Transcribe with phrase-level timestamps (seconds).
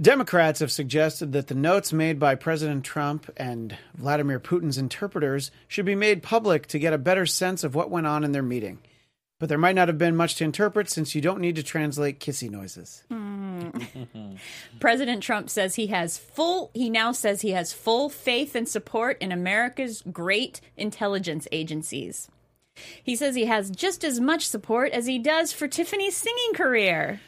[0.00, 5.86] Democrats have suggested that the notes made by President Trump and Vladimir Putin's interpreters should
[5.86, 8.78] be made public to get a better sense of what went on in their meeting.
[9.40, 12.20] But there might not have been much to interpret since you don't need to translate
[12.20, 13.02] kissy noises.
[13.08, 13.70] Hmm.
[14.80, 19.20] President Trump says he has full he now says he has full faith and support
[19.20, 22.28] in America's great intelligence agencies.
[23.02, 27.20] He says he has just as much support as he does for Tiffany's singing career.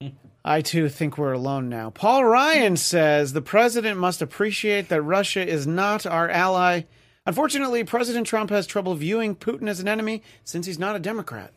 [0.48, 1.90] I too think we're alone now.
[1.90, 6.84] Paul Ryan says the president must appreciate that Russia is not our ally.
[7.26, 11.52] Unfortunately, President Trump has trouble viewing Putin as an enemy since he's not a Democrat.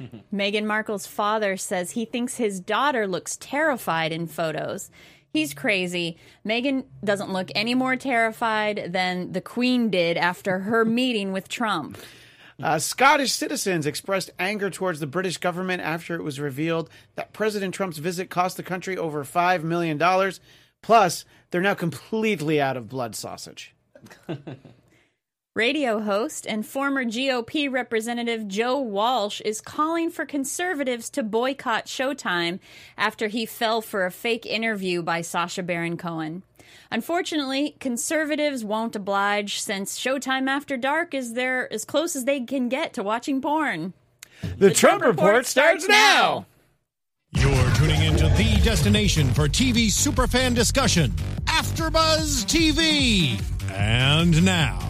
[0.34, 4.90] Meghan Markle's father says he thinks his daughter looks terrified in photos.
[5.32, 6.18] He's crazy.
[6.44, 11.98] Meghan doesn't look any more terrified than the Queen did after her meeting with Trump.
[12.62, 17.74] Uh, Scottish citizens expressed anger towards the British government after it was revealed that President
[17.74, 20.00] Trump's visit cost the country over $5 million.
[20.82, 23.74] Plus, they're now completely out of blood sausage.
[25.56, 32.58] Radio host and former GOP representative Joe Walsh is calling for conservatives to boycott Showtime
[32.98, 36.42] after he fell for a fake interview by Sacha Baron Cohen.
[36.90, 42.68] Unfortunately, conservatives won't oblige since Showtime After Dark is there as close as they can
[42.68, 43.94] get to watching porn.
[44.58, 46.44] The, Trump, Report starts now.
[47.30, 51.12] You're tuning into the destination for TV superfan discussion,
[51.46, 53.42] AfterBuzz TV.
[53.72, 54.85] And now,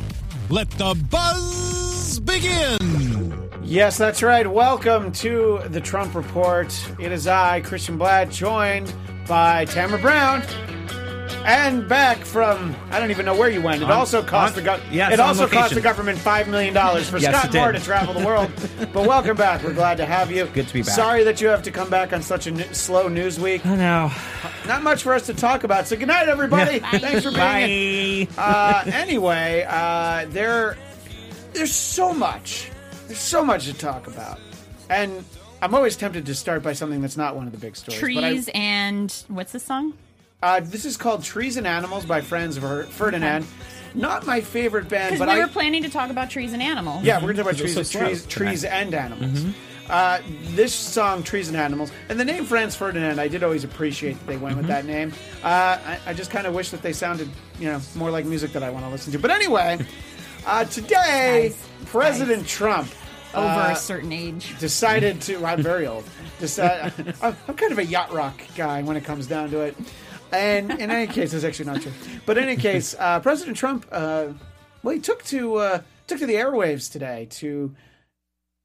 [0.49, 3.51] let the buzz begin.
[3.63, 4.47] Yes, that's right.
[4.47, 6.73] Welcome to the Trump Report.
[7.01, 8.93] It is I, Christian Blatt, joined
[9.27, 10.43] by Tamara Brown.
[11.49, 13.81] And back from I don't even know where you went.
[13.81, 16.49] It On- also cost on- the go- yes, it on also cost the government five
[16.49, 17.59] million dollars for Yes, Scott it.
[17.59, 18.51] Moore to travel the world.
[18.93, 19.63] but welcome back.
[19.63, 20.47] We're glad to have you.
[20.47, 20.95] Good to be back.
[20.95, 23.65] Sorry that you have to come back on such a n- slow news week.
[23.65, 24.11] I know.
[24.67, 25.87] Not much for us to talk about.
[25.87, 26.81] So good night, everybody.
[26.81, 28.27] Thanks for being here.
[28.37, 28.43] Bye.
[28.87, 30.77] Uh, anyway, uh, there,
[31.53, 32.73] there's so much.
[33.07, 34.41] There's so much to talk about,
[34.91, 35.25] and
[35.63, 38.01] I'm always tempted to start by something that's not one of the big stories.
[38.01, 39.93] but I- Trees and what's the song?
[40.43, 43.47] Uh, this is called Trees and Animals by Friends of Her- Ferdinand.
[43.95, 46.63] Not my favorite band, Because but we I were planning to talk about trees and
[46.63, 47.03] animals.
[47.05, 48.29] yeah, we're gonna talk about trees, so trees, tonight.
[48.51, 49.45] trees and animals.
[49.89, 50.19] Uh,
[50.51, 54.27] this song, Trees and Animals, and the name Franz Ferdinand, I did always appreciate that
[54.27, 55.13] they went with that name.
[55.45, 57.31] Uh, I, I just kind of wish that they sounded,
[57.61, 59.19] you know, more like music that I want to listen to.
[59.21, 59.79] But anyway,
[60.47, 62.89] uh, today, Guys, President Trump
[63.33, 64.59] Over uh, a certain age.
[64.59, 65.43] decided to.
[65.47, 66.03] I'm very old.
[66.41, 66.93] Decide,
[67.23, 69.77] I'm I'm kind of a yacht rock guy when it comes down to it.
[70.33, 71.93] And in any case, that's actually not true.
[72.25, 74.29] But in any case, uh, President Trump, uh,
[74.83, 77.75] well, he took to uh, took to the airwaves today to,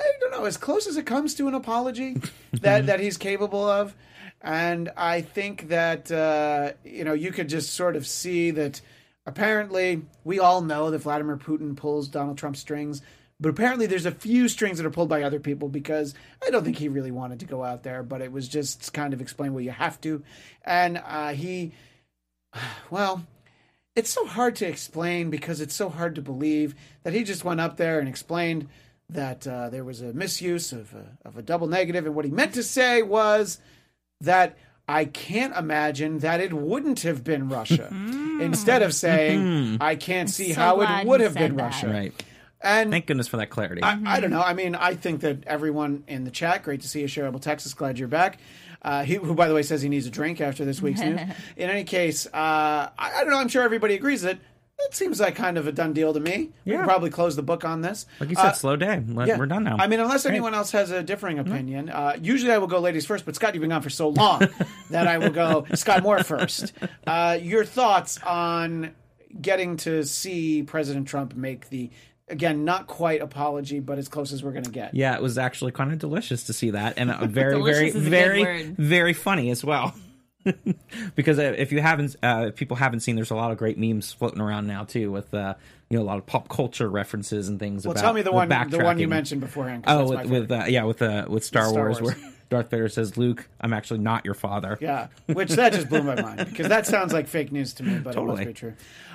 [0.01, 2.17] I don't know, as close as it comes to an apology
[2.53, 3.95] that that he's capable of.
[4.41, 8.81] And I think that uh, you know you could just sort of see that.
[9.28, 13.03] Apparently, we all know that Vladimir Putin pulls Donald Trump strings,
[13.41, 16.13] but apparently there's a few strings that are pulled by other people because
[16.46, 19.13] I don't think he really wanted to go out there, but it was just kind
[19.13, 20.24] of explain well you have to,
[20.63, 21.74] and uh, he,
[22.91, 23.25] well,
[23.96, 27.59] it's so hard to explain because it's so hard to believe that he just went
[27.59, 28.69] up there and explained
[29.09, 32.31] that uh, there was a misuse of a, of a double negative, and what he
[32.31, 33.59] meant to say was
[34.22, 34.56] that
[34.88, 37.88] I can't imagine that it wouldn't have been Russia.
[38.41, 41.63] Instead of saying, I can't see so how it would have been that.
[41.63, 41.88] Russia.
[41.88, 42.23] Right.
[42.63, 43.81] And Thank goodness for that clarity.
[43.83, 44.41] I, I don't know.
[44.41, 47.73] I mean, I think that everyone in the chat, great to see you, Shareable Texas.
[47.73, 48.39] Glad you're back.
[48.83, 51.19] Uh, he, who, by the way, says he needs a drink after this week's news.
[51.57, 53.38] In any case, uh, I, I don't know.
[53.39, 54.39] I'm sure everybody agrees that
[54.83, 56.49] it seems like kind of a done deal to me.
[56.66, 56.77] We Yeah.
[56.79, 58.07] can probably close the book on this.
[58.19, 59.03] like you said, Uh, slow day.
[59.07, 59.38] Let- yeah.
[59.38, 59.78] We're done now.
[59.79, 60.31] I mean, unless Great.
[60.33, 61.89] anyone else has a differing opinion.
[61.89, 64.47] Uh, usually I will go ladies first, but Scott, you've been gone for so long
[64.89, 66.73] that I will go Scott Moore first.
[67.05, 68.95] Uh, your thoughts on
[69.39, 71.91] getting to see President Trump make the,
[72.31, 74.94] again, not quite apology, but as close as we're going to get.
[74.94, 77.96] Yeah, it was actually kind of delicious to see that, and uh, very, very, is
[77.96, 79.94] a good very, very funny as well.
[81.16, 83.78] because uh, if you haven't, uh, if people haven't seen, there's a lot of great
[83.78, 85.53] memes floating around now too, with uh,
[85.90, 87.85] you know a lot of pop culture references and things.
[87.85, 89.84] Well, about tell me the with one, the one you mentioned beforehand.
[89.84, 92.16] 'cause Oh, with, with uh, yeah, with uh, with Star, Star Wars, Wars.
[92.16, 96.02] where Darth Vader says, "Luke, I'm actually not your father." Yeah, which that just blew
[96.02, 98.38] my mind because that sounds like fake news to me, but it Totally.
[98.38, 98.73] must be true.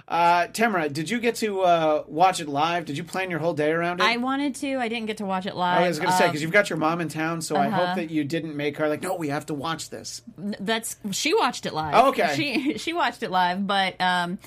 [0.08, 2.84] Uh, Tamara, did you get to uh, watch it live?
[2.84, 4.04] Did you plan your whole day around it?
[4.04, 4.76] I wanted to.
[4.76, 5.82] I didn't get to watch it live.
[5.82, 7.66] I was going to say Um, because you've got your mom in town, so I
[7.66, 7.86] uh-huh.
[7.86, 10.22] hope that you didn't make her like, no, we have to watch this.
[10.36, 11.94] that's she watched it live.
[11.96, 12.34] Oh, okay.
[12.36, 14.38] She she watched it live, but um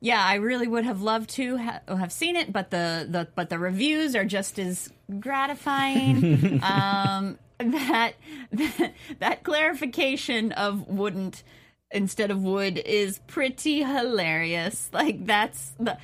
[0.00, 3.48] yeah, I really would have loved to ha- have seen it, but the, the but
[3.48, 6.60] the reviews are just as gratifying.
[6.62, 8.12] um that,
[8.52, 11.42] that that clarification of wouldn't
[11.90, 14.90] instead of wood is pretty hilarious.
[14.96, 15.98] Like that's the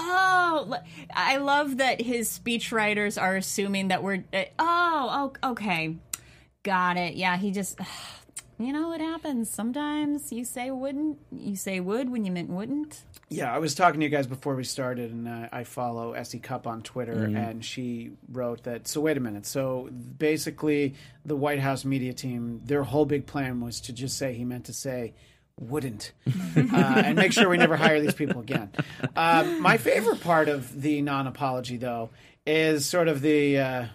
[0.00, 0.76] Oh,
[1.12, 5.96] I love that his speechwriters are assuming that we're eh, oh, oh okay.
[6.62, 7.14] Got it.
[7.14, 7.80] Yeah, he just
[8.58, 9.50] you know what happens.
[9.50, 13.02] Sometimes you say wouldn't, you say would when you meant wouldn't.
[13.30, 16.38] Yeah, I was talking to you guys before we started, and uh, I follow S.E.
[16.38, 17.36] Cupp on Twitter, Mm-hmm.
[17.36, 18.88] and she wrote that.
[18.88, 19.44] So wait a minute.
[19.44, 20.94] So basically,
[21.26, 24.64] the White House media team, their whole big plan was to just say he meant
[24.66, 25.12] to say
[25.60, 26.12] wouldn't,
[26.56, 28.70] uh, and make sure we never hire these people again.
[29.16, 32.10] Um, my favorite part of the non-apology, though,
[32.46, 33.88] is sort of the.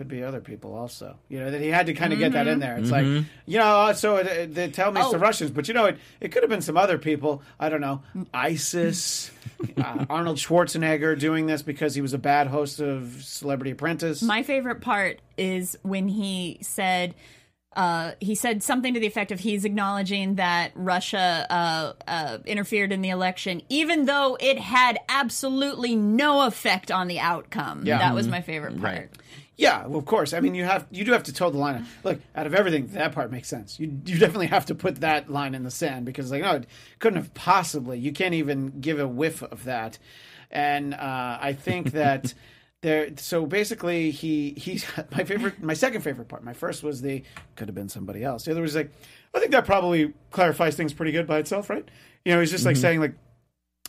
[0.00, 1.16] Uh, could be other people also.
[1.28, 2.78] You know that he had to kind of get that in there.
[2.78, 3.16] It's Mm-hmm.
[3.16, 5.20] like you know, so it, it, they tell me it's the Oh.
[5.20, 7.42] Russians, but you know, it, it could have been some other people.
[7.58, 8.02] I don't know,
[8.32, 9.30] ISIS,
[9.76, 14.22] uh, Arnold Schwarzenegger doing this because he was a bad host of Celebrity Apprentice.
[14.22, 17.14] My favorite part is when he said
[17.76, 22.90] uh, he said something to the effect of he's acknowledging that Russia uh, uh, interfered
[22.90, 27.84] in the election, even though it had absolutely no effect on the outcome.
[27.86, 27.98] Yeah.
[27.98, 28.94] That was my favorite part.
[28.94, 29.08] Right.
[29.60, 30.32] Yeah, well, of course.
[30.32, 31.86] I mean, you have you do have to toe the line.
[32.02, 33.78] Look, out of everything, that part makes sense.
[33.78, 36.66] You you definitely have to put that line in the sand because like no, it
[36.98, 37.98] couldn't have possibly.
[37.98, 39.98] You can't even give a whiff of that.
[40.50, 42.32] And uh, I think that.
[42.82, 45.62] There, so basically, he he's my favorite.
[45.62, 46.42] My second favorite part.
[46.42, 47.22] My first was the
[47.54, 48.46] could have been somebody else.
[48.46, 48.90] The other was like,
[49.34, 51.86] I think that probably clarifies things pretty good by itself, right?
[52.24, 53.12] You know, he's just like saying like,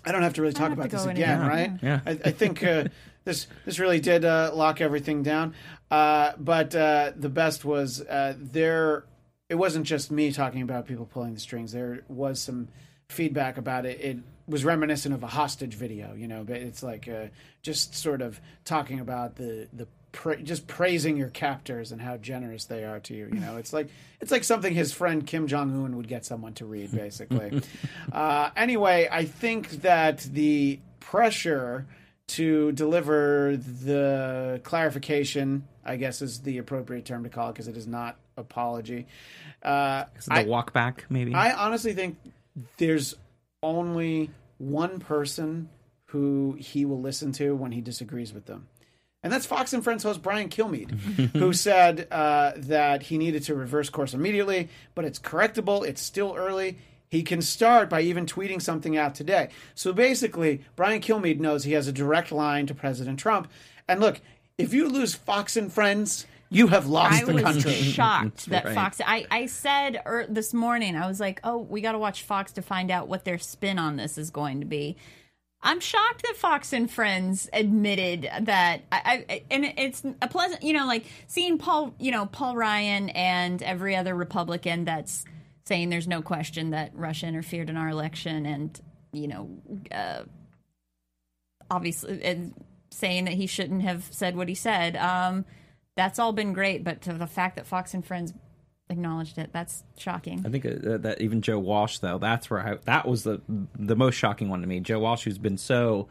[0.04, 1.50] I don't have to really talk about this again, anymore.
[1.50, 1.72] right?
[1.82, 2.02] Yeah.
[2.06, 2.86] I, I think uh,
[3.24, 5.54] this this really did uh, lock everything down.
[5.90, 9.06] Uh, but uh, the best was uh, there.
[9.50, 11.74] It wasn't just me talking about people pulling the strings.
[11.74, 12.70] There was some
[13.10, 14.00] feedback about it.
[14.00, 16.14] It was reminiscent of a hostage video.
[16.14, 17.28] You know, but it's like uh,
[17.62, 19.88] just sort of talking about the the.
[20.14, 23.30] Pra- just praising your captors and how generous they are to you.
[23.32, 23.88] You know, it's like
[24.20, 27.62] it's like something his friend Kim Jong Un would get someone to read, basically.
[28.12, 31.86] uh, anyway, I think that the pressure
[32.28, 37.76] to deliver the clarification, I guess is the appropriate term to call it because it
[37.76, 39.08] is not apology.
[39.62, 41.34] Uh, The I, walk back, maybe.
[41.34, 42.18] I honestly think
[42.78, 43.16] there's
[43.62, 45.70] only one person
[46.06, 48.68] who he will listen to when he disagrees with them.
[49.24, 50.92] And that's Fox and Friends host Brian Kilmeade,
[51.34, 55.86] who said uh, that he needed to reverse course immediately, but it's correctable.
[55.86, 56.80] It's still early.
[57.12, 59.50] He can start by even tweeting something out today.
[59.76, 63.52] So basically, Brian Kilmeade knows he has a direct line to President Trump.
[63.86, 64.22] And look,
[64.58, 68.74] if you lose Fox and Friends, you have lost I the was shocked that right.
[68.74, 69.02] Fox.
[69.06, 72.54] I, I said er, this morning, I was like, oh, we got to watch Fox
[72.54, 74.96] to find out what their spin on this is going to be.
[75.62, 78.84] I'm shocked that Fox and Friends admitted that.
[78.90, 83.10] I, I and it's a pleasant, you know, like seeing Paul, you know, Paul Ryan
[83.10, 85.26] and every other Republican that's
[85.72, 88.78] saying there's no question that Russia interfered in our election, and
[89.14, 89.50] you know,
[89.90, 90.24] uh,
[91.70, 92.54] obviously, and
[92.90, 94.98] saying that he shouldn't have said what he said.
[94.98, 95.46] Um,
[95.96, 98.34] that's all been great, but to the fact that Fox and Friends
[98.90, 100.44] acknowledged it, that's shocking.
[100.46, 103.40] I think uh, that even Joe Walsh, though, that's where I, that was the
[103.80, 104.82] the most shocking one to me.
[104.82, 106.10] Joe Walsh, who's been so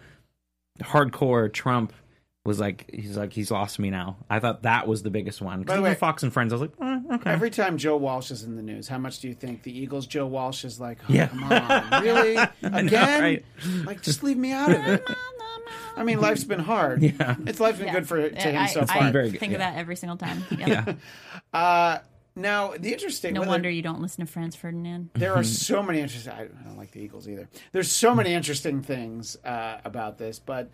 [0.80, 1.92] hardcore Trump,
[2.44, 4.16] was like he's like he's lost me now.
[4.30, 5.62] I thought that was the biggest one.
[5.62, 7.30] By the way- Fox and Friends, I was like, eh, okay.
[7.30, 10.06] Every time Joe Walsh is in the news, how much do you think the Eagles'
[10.06, 11.28] Joe Walsh is like, oh, Yeah.
[11.28, 12.36] come on, really?
[12.62, 13.20] Again?
[13.22, 13.44] right?
[13.84, 15.04] Like, just leave me out of it.
[15.96, 17.02] I mean, life's been hard.
[17.02, 17.36] Yeah.
[17.46, 17.92] It's life's been Yeah.
[17.94, 19.10] good for to him I, so I far.
[19.12, 20.42] Very good, think of that every single time.
[20.50, 20.68] Yep.
[20.68, 20.94] yeah,
[21.52, 21.98] Uh,
[22.36, 25.10] now, the interesting No whether- wonder you don't listen to Franz Ferdinand.
[25.14, 26.32] there are so many interesting.
[26.32, 27.48] I I don't like the Eagles either.
[27.72, 30.70] There's so many interesting things uh, about this, but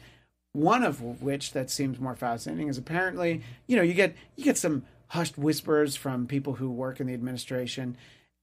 [0.56, 4.56] one of which that seems more fascinating is apparently, you know, you get you get
[4.56, 7.96] some hushed whispers from people who work in the administration,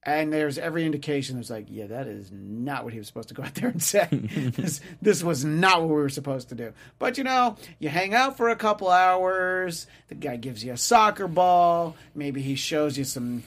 [0.04, 3.34] and there's every indication there's like, yeah, that is not what he was supposed to
[3.34, 4.08] go out there and say.
[4.12, 6.74] this this was not what we were supposed to do.
[7.00, 9.88] But you know, you hang out for a couple hours.
[10.10, 11.96] The guy gives you a soccer ball.
[12.14, 13.42] Maybe he shows you some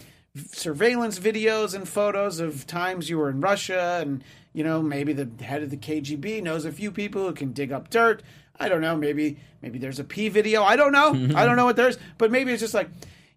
[0.51, 5.45] surveillance videos and photos of times you were in Russia, and you know maybe the
[5.45, 8.25] head of the KGB knows a few people who can dig up dirt.
[8.59, 8.97] I don't know.
[8.97, 10.63] Maybe maybe there's a P video.
[10.63, 11.11] I don't know.
[11.37, 12.89] I don't know what there's, but maybe it's just like.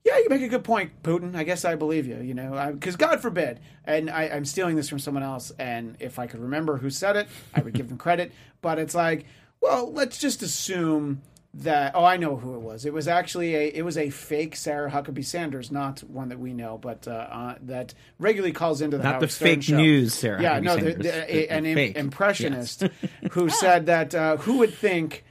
[0.06, 1.36] Yeah, you make a good point, Putin.
[1.36, 2.18] I guess I believe you.
[2.22, 5.52] You know, because God forbid, and I, I'm stealing this from someone else.
[5.60, 8.32] And if I could remember who said it, I would give them credit.
[8.62, 9.26] But it's like,
[9.60, 11.22] well, let's just assume
[11.54, 14.56] that oh i know who it was it was actually a it was a fake
[14.56, 18.98] sarah huckabee sanders not one that we know but uh, uh that regularly calls into
[18.98, 19.78] the Not Howard the Stern fake show.
[19.78, 21.04] news Sarah yeah Huckabee no the, Sanders.
[21.06, 22.84] the, a- an im- impressionist
[23.32, 25.24] who said that uh, who would think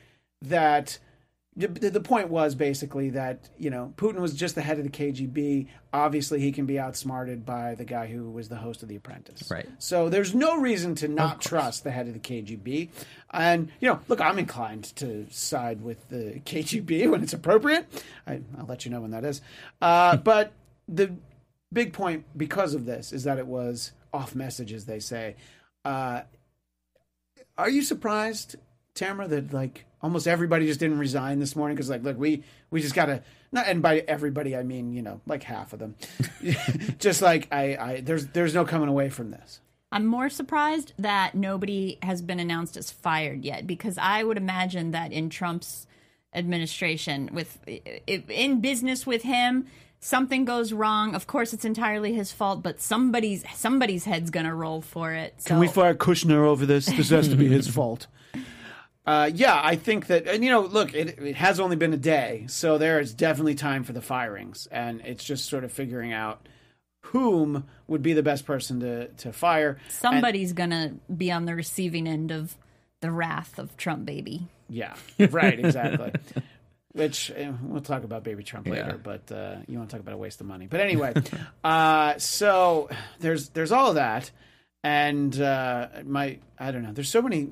[0.43, 0.99] that
[1.59, 4.91] the, the point was basically that you know Putin was just the head of the
[4.91, 5.67] KGB.
[5.93, 9.51] Obviously, he can be outsmarted by the guy who was the host of The Apprentice.
[9.51, 9.67] Right.
[9.79, 12.91] So there's no reason to not trust the head of the KGB.
[13.31, 17.87] And you know, look, I'm inclined to side with the KGB when it's appropriate.
[18.27, 19.41] I, I'll let you know when that is.
[19.83, 20.53] Uh, but
[20.87, 21.17] the
[21.73, 25.35] big point because of this is that it was off message, as they say.
[25.85, 26.23] Uh,
[27.57, 28.57] are you surprised,
[28.99, 32.81] Tamara, that like almost everybody just didn't resign this morning because like, look, we we
[32.81, 35.95] just gotta not, and by everybody I mean you know like half of them,
[36.99, 39.61] just like I, I there's there's no coming away from this.
[39.91, 44.91] I'm more surprised that nobody has been announced as fired yet because I would imagine
[44.91, 45.87] that in Trump's
[46.35, 49.67] administration with in business with him
[49.99, 54.55] something goes wrong of course it's entirely his fault but somebody's somebody's head's going to
[54.55, 56.85] roll for it so Can we fire Kushner over this?
[56.85, 58.07] This has to be his fault.
[59.09, 61.99] Uh, yeah, I think that, and you know, look, it, it has only been a
[61.99, 66.13] day, so there is definitely time for the firings, and it's just sort of figuring
[66.13, 66.47] out
[67.01, 69.79] whom would be the best person to to fire.
[69.83, 72.57] And- somebody's going to be on the receiving end of
[73.01, 74.95] the wrath of Trump baby yeah,
[75.31, 76.13] right, exactly.
[76.93, 80.15] Which eh, we'll talk about baby Trump later, but uh, you want to talk about
[80.15, 80.67] a waste of money.
[80.67, 81.15] But anyway,
[81.65, 82.89] uh, so
[83.21, 84.31] there's there's all of that,
[84.85, 86.93] and uh, my I don't know.
[86.93, 87.49] There's so many.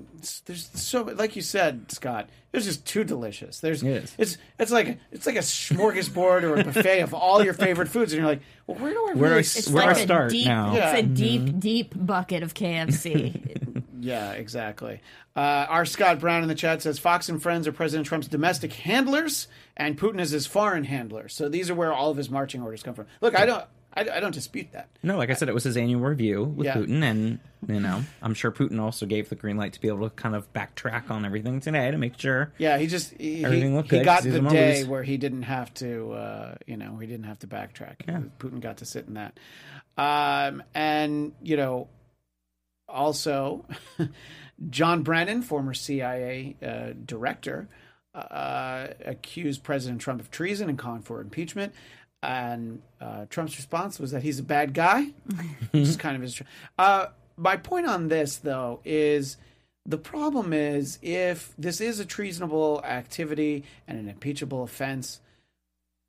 [0.47, 2.28] There's so like you said, Scott.
[2.52, 3.61] It's just too delicious.
[3.61, 4.14] There's It is.
[4.16, 8.12] it's it's like it's like a smorgasbord or a buffet of all your favorite foods,
[8.12, 9.97] and you're like, well, where do I Where do I really s- it's Where like
[9.97, 10.75] I a start deep now?
[10.75, 10.92] Yeah.
[10.92, 15.00] it's a deep deep bucket of KFC Yeah, exactly.
[15.35, 18.73] Uh, our Scott Brown in the chat says Fox and Friends are President Trump's domestic
[18.73, 21.28] handlers, and Putin is his foreign handler.
[21.28, 23.06] So these are where all of his marching orders come from.
[23.21, 23.64] Look, I don't,
[23.97, 24.88] I, I don't dispute that.
[25.03, 26.75] No, like I said, it was his annual review with Yeah.
[26.76, 30.09] Putin, and you know, I'm sure Putin also gave the green light to be able
[30.09, 32.53] to kind of backtrack on everything today to make sure.
[32.59, 35.03] Yeah, he just he, Everything he, looked he good, got 'cause he's the day where
[35.03, 38.07] he didn't have to, uh, you know, he didn't have to backtrack.
[38.07, 38.21] Yeah.
[38.38, 39.38] Putin got to sit in that,
[39.97, 41.88] um, and you know,
[42.88, 43.65] also
[44.71, 47.69] John Brennan, former CIA uh, director,
[48.15, 51.75] uh, accused President Trump of treason and calling for impeachment.
[52.23, 55.13] And uh, Trump's response was that he's a bad guy,
[55.71, 56.41] which is kind of his.
[56.79, 57.07] Uh,
[57.37, 59.37] my point on this, though, is
[59.85, 65.21] the problem is if this is a treasonable activity and an impeachable offense,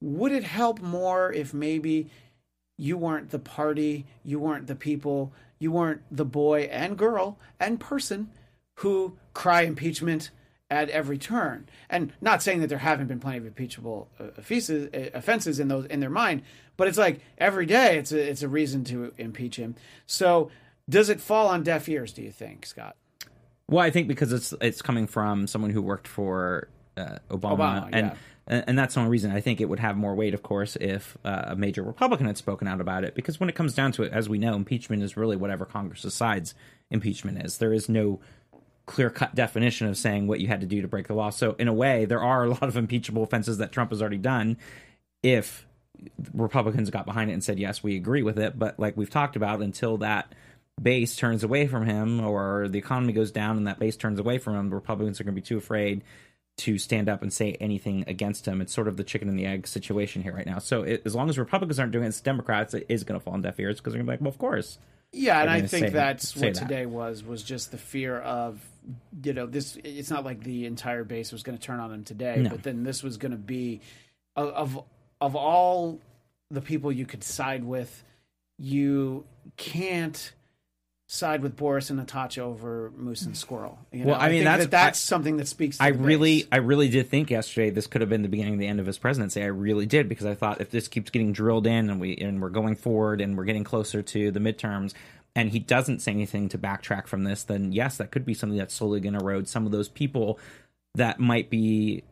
[0.02, 2.10] would it help more if maybe
[2.78, 7.80] you weren't the party, you weren't the people, you weren't the boy and girl and
[7.80, 8.30] person
[8.78, 10.30] who cry impeachment
[10.70, 11.68] at every turn?
[11.90, 15.68] And not saying that there haven't been plenty of impeachable uh, offenses, uh, offenses in
[15.68, 16.44] those in their mind,
[16.76, 19.76] but it's like every day it's a, it's a reason to impeach him.
[20.06, 20.52] So
[20.90, 22.14] does it fall on deaf ears?
[22.14, 22.96] Do you think, Scott?
[23.70, 27.90] Well, I think because it's it's coming from someone who worked for uh, Obama, Obama,
[27.92, 28.16] and, yeah.
[28.48, 30.78] and and that's the only reason I think it would have more weight, of course,
[30.78, 33.14] if uh, a major Republican had spoken out about it.
[33.14, 36.02] Because when it comes down to it, as we know, impeachment is really whatever Congress
[36.02, 36.56] decides
[36.90, 37.58] impeachment is.
[37.58, 38.22] There is no
[38.88, 41.30] clear cut definition of saying what you had to do to break the law.
[41.30, 44.18] So in a way, there are a lot of impeachable offenses that Trump has already
[44.18, 44.58] done.
[45.22, 45.68] If
[46.34, 49.36] Republicans got behind it and said yes, we agree with it, but like we've talked
[49.36, 50.34] about, until that
[50.82, 54.38] base turns away from him or the economy goes down and that base turns away
[54.38, 56.04] from him, the Republicans are going to be too afraid
[56.58, 58.62] to stand up and say anything against him.
[58.62, 60.60] It's sort of the chicken and the egg situation here right now.
[60.60, 63.24] So it, as long as Republicans aren't doing it, it's Democrats, it is going to
[63.24, 64.80] fall on deaf ears because they're going to be like, well, of course.
[65.14, 66.60] Yeah, and I think say- that's say what that.
[66.62, 68.60] today was was just the fear of
[69.24, 69.78] you know this.
[69.84, 72.50] It's not like the entire base was going to turn on him today, No.
[72.50, 73.82] but then this was going to be
[74.36, 74.84] of, of
[75.22, 76.00] of all
[76.52, 78.04] the people you could side with,
[78.60, 79.26] you
[79.58, 80.32] can't
[81.10, 83.80] side with Boris and Natasha over Moose and Squirrel.
[83.94, 85.78] You Well, know, I mean, think that's- that that's something that speaks.
[85.78, 86.48] To I the really, base.
[86.52, 88.86] I really did think yesterday this could have been the beginning of the end of
[88.86, 89.42] his presidency.
[89.42, 92.42] I really did because I thought if this keeps getting drilled in and we and
[92.42, 94.94] we're going forward and we're getting closer to the midterms,
[95.34, 98.58] and he doesn't say anything to backtrack from this, then yes, that could be something
[98.58, 100.38] that's slowly going to erode some of those people
[100.96, 102.04] that might be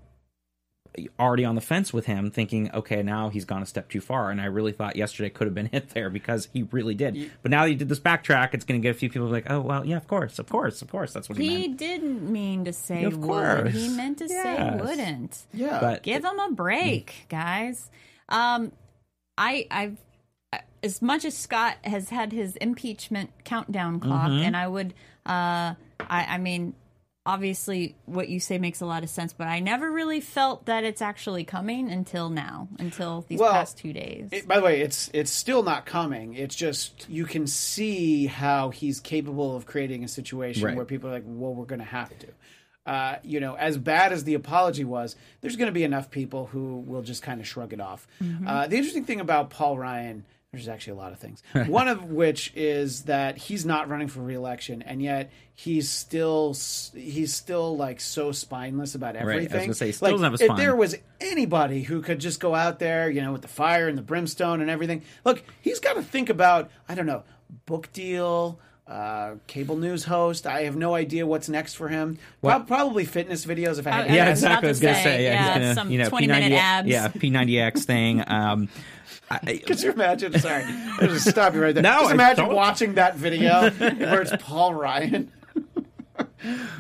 [1.20, 4.30] already on the fence with him, thinking, okay, now he's gone a step too far.
[4.32, 7.32] And I really thought yesterday could have been hit there because he really did.
[7.42, 9.50] But now that he did this backtrack, it's going to get a few people like,
[9.50, 11.78] oh well, yeah, of course, of course, of course, that's what he, He meant.
[11.80, 13.28] didn't mean to say Of would.
[13.28, 13.74] course.
[13.74, 14.82] He meant to say Yes.
[14.82, 15.46] wouldn't.
[15.54, 15.80] yeah.
[15.80, 17.90] But Give him a break, guys.
[18.30, 18.72] Um,
[19.38, 19.98] I, I've
[20.84, 24.44] as much as Scott has had his impeachment countdown clock, Mm-hmm.
[24.44, 24.94] and I would,
[25.26, 26.76] uh, I, I mean,
[27.26, 30.84] obviously, what you say makes a lot of sense, but I never really felt that
[30.84, 34.30] it's actually coming until now, until these Well, past two days.
[34.32, 36.36] It, by the way, it's it's still not coming.
[36.36, 40.76] It's just you can see how he's capable of creating a situation Right.
[40.76, 42.28] where people are like, "Well, we're going to have to."
[42.88, 46.46] uh, you know, as bad as the apology was, there's going to be enough people
[46.46, 48.06] who will just kind of shrug it off.
[48.46, 50.24] Uh, the interesting thing about Paul Ryan,
[50.58, 51.44] there's actually a lot of things.
[51.68, 56.56] One of which is that he's not running for reelection, and yet he's still
[56.94, 59.62] he's still like so spineless about I was everything.
[59.62, 60.58] gonna say, like, doesn't have a if spine.
[60.58, 63.98] there was anybody who could just go out there, you know, with the fire and
[63.98, 67.24] the brimstone and everything, look, he's got to think about I don't know,
[67.66, 68.60] book deal.
[68.88, 70.46] Uh, cable news host.
[70.46, 72.20] I have no idea what's next for him.
[72.44, 73.80] Prob- probably fitness videos.
[73.80, 74.46] If I had Uh, to yeah, I was guess.
[74.46, 74.58] about exactly.
[74.58, 76.58] I to was gonna say, say, yeah, yeah, he's gonna, some you know, 20-minute P90X
[76.60, 76.88] abs.
[76.88, 78.24] yeah, P90X thing.
[78.28, 78.70] Um,
[79.32, 80.38] I, Could you imagine?
[80.40, 81.82] Sorry, I'll just stop you right there.
[81.82, 85.32] No, just imagine watching that video where it's Paul Ryan.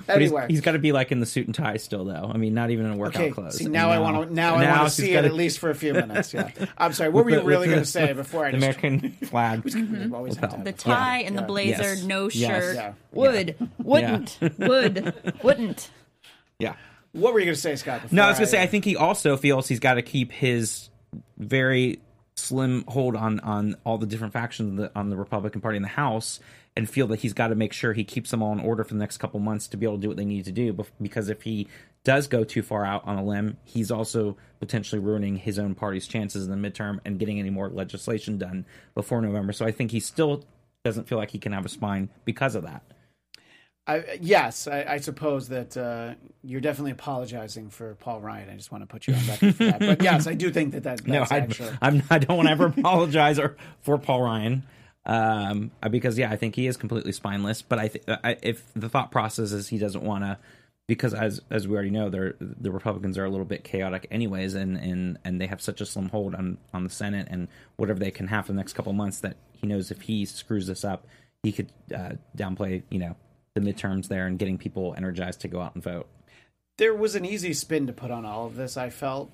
[0.07, 2.31] But he's, anyway, he's got to be like in the suit and tie still, though.
[2.33, 3.31] I mean, not even in workout okay.
[3.31, 3.57] clothes.
[3.57, 4.33] See, now I want to.
[4.33, 6.33] Now, I want to see it gotta- at least for a few minutes.
[6.33, 6.49] Yeah.
[6.77, 7.09] I'm sorry.
[7.09, 8.79] What were you with really going to say before I the just?
[8.79, 9.63] American flag.
[9.63, 10.77] We've always had to have The it.
[10.77, 12.03] tie and the blazer, Yes.
[12.03, 12.63] no Yes.
[12.63, 12.75] shirt.
[12.75, 12.93] Yeah.
[13.13, 15.89] Would, wouldn't, would, wouldn't.
[16.59, 16.75] Yeah.
[17.13, 18.11] What were you going to say, Scott?
[18.11, 20.89] No, I was gonna say I think he also feels he's got to keep his
[21.37, 21.99] very
[22.35, 25.81] slim hold on on all the different factions of the, on the Republican Party in
[25.81, 26.41] the House,
[26.75, 28.93] and feel that he's got to make sure he keeps them all in order for
[28.93, 30.73] the next couple months to be able to do what they need to do.
[31.01, 31.67] Because if he
[32.03, 36.07] does go too far out on a limb, he's also potentially ruining his own party's
[36.07, 39.53] chances in the midterm and getting any more legislation done before November.
[39.53, 40.43] So I think he still
[40.83, 42.83] doesn't feel like he can have a spine because of that.
[43.87, 48.49] I, yes, I, I suppose that uh, you're definitely apologizing for Paul Ryan.
[48.49, 49.79] I just want to put you on record for that.
[49.79, 51.77] But yes, I do think that, that no, that's I, actually.
[51.81, 54.63] I'm, I don't want to ever apologize or, for Paul Ryan,
[55.05, 57.61] um, because yeah, I think he is completely spineless.
[57.61, 60.37] But I, th- I if the thought process is he doesn't want to,
[60.87, 64.77] because as as we already know, the Republicans are a little bit chaotic anyways, and
[64.77, 67.47] and and they have such a slim hold on on the Senate and
[67.77, 70.67] whatever they can have for the next couple months that he knows if he screws
[70.67, 71.05] this up,
[71.43, 73.15] he could uh, downplay you know
[73.53, 76.07] the midterms there and getting people energized to go out and vote.
[76.77, 78.75] there was an easy spin to put on all of this.
[78.75, 79.31] I felt,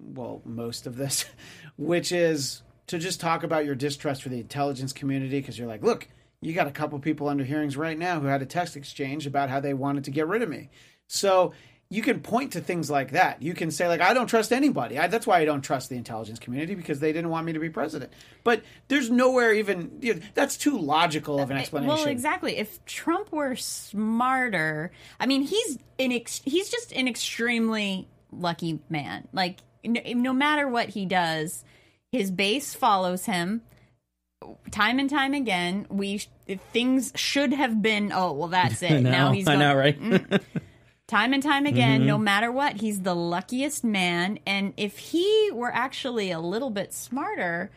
[0.00, 1.24] well, most of this,
[1.76, 5.82] which is to just talk about your distrust for the intelligence community because you're like,
[5.82, 6.08] look,
[6.40, 9.48] you got a couple people under hearings right now who had a text exchange about
[9.48, 10.70] how they wanted to get rid of me.
[11.06, 11.52] So
[11.88, 13.42] you can point to things like that.
[13.42, 14.98] You can say like, I don't trust anybody.
[14.98, 17.60] I, that's why I don't trust the intelligence community because they didn't want me to
[17.60, 18.12] be president.
[18.42, 21.94] But there's nowhere even you know, that's too logical of an uh, uh, explanation.
[21.94, 22.56] Well, exactly.
[22.56, 29.28] If Trump were smarter, I mean, he's an ex- he's just an extremely lucky man.
[29.32, 31.64] Like no, no matter what he does,
[32.12, 33.62] his base follows him.
[34.70, 36.22] Time and time again, we
[36.72, 38.10] things should have been.
[38.12, 39.00] Oh well, that's it.
[39.02, 40.42] Know, now he's Going, I know, right?
[41.08, 42.06] time and time again, Mm-hmm.
[42.08, 44.38] no matter what, he's the luckiest man.
[44.46, 47.70] And if he were actually a little bit smarter,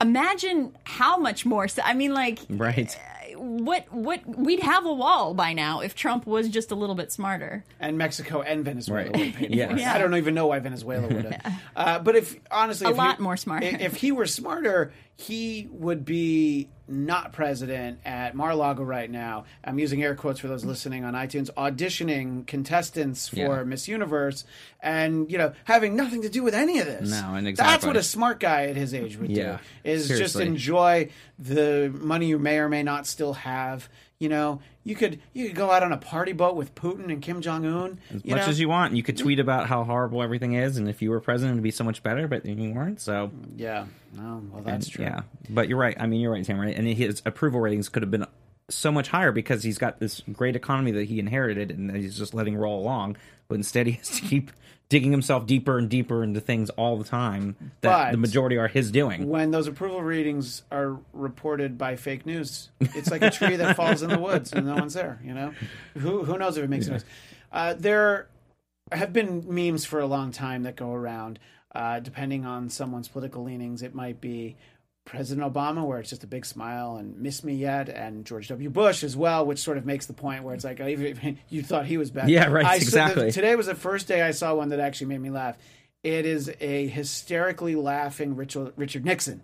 [0.00, 1.66] imagine how much more.
[1.68, 2.98] So, I mean, like, right.
[3.36, 7.10] What what we'd have a wall by now if Trump was just a little bit
[7.12, 7.64] smarter.
[7.78, 9.10] and Mexico and Venezuela Right.
[9.12, 9.68] would have paid Yes.
[9.70, 9.80] for it.
[9.80, 9.94] Yeah.
[9.94, 11.60] I don't even know why Venezuela would have.
[11.76, 13.66] Uh, but if honestly, A if lot he, more smarter.
[13.66, 19.44] If, if he were smarter, he would be not president at Mar-a-Lago right now.
[19.64, 23.62] I'm using air quotes for those listening on iTunes, auditioning contestants for Yeah.
[23.64, 24.44] Miss Universe,
[24.80, 27.10] and you know having nothing to do with any of this.
[27.10, 29.58] No, and that's what a smart guy at his age would Yeah.
[29.84, 29.90] do.
[29.90, 33.88] Is just enjoy the money you may or may not still have.
[34.18, 37.22] You know, you could you could go out on a party boat with Putin and
[37.22, 37.98] Kim Jong Un.
[38.14, 38.94] as much as you want.
[38.94, 41.70] You could tweet about how horrible everything is, and if you were president, it'd be
[41.70, 42.28] so much better.
[42.28, 43.86] But you weren't, so Yeah.
[44.18, 45.04] Oh, well, that's true.
[45.04, 45.20] yeah.
[45.48, 45.96] But you're right.
[46.00, 46.58] I mean, you're right, Sam.
[46.60, 48.26] Right, and his approval ratings could have been
[48.68, 52.34] so much higher because he's got this great economy that he inherited, and he's just
[52.34, 53.16] letting roll along.
[53.48, 54.50] But instead, he has to keep
[54.88, 58.66] digging himself deeper and deeper into things all the time that But- the majority are
[58.66, 59.28] his doing.
[59.28, 64.02] When those approval ratings are reported by fake news, it's like a tree that falls
[64.02, 65.20] in the woods and no one's there.
[65.24, 65.54] You know,
[65.96, 67.04] who who knows if it makes a noise?
[67.52, 68.26] Uh, there
[68.90, 71.38] have been memes for a long time that go around.
[71.72, 74.56] Uh, depending on someone's political leanings, it might be
[75.04, 78.70] President Obama, where it's just a big smile and "Miss Me Yet," and George W.
[78.70, 81.62] Bush as well, which sort of makes the point where it's like, oh, even you
[81.62, 82.28] thought he was bad.
[82.28, 83.32] Yeah, right, I exactly.
[83.32, 85.56] today was the first day I saw one that actually made me laugh.
[86.02, 89.42] It is a hysterically laughing Richard, Richard Nixon.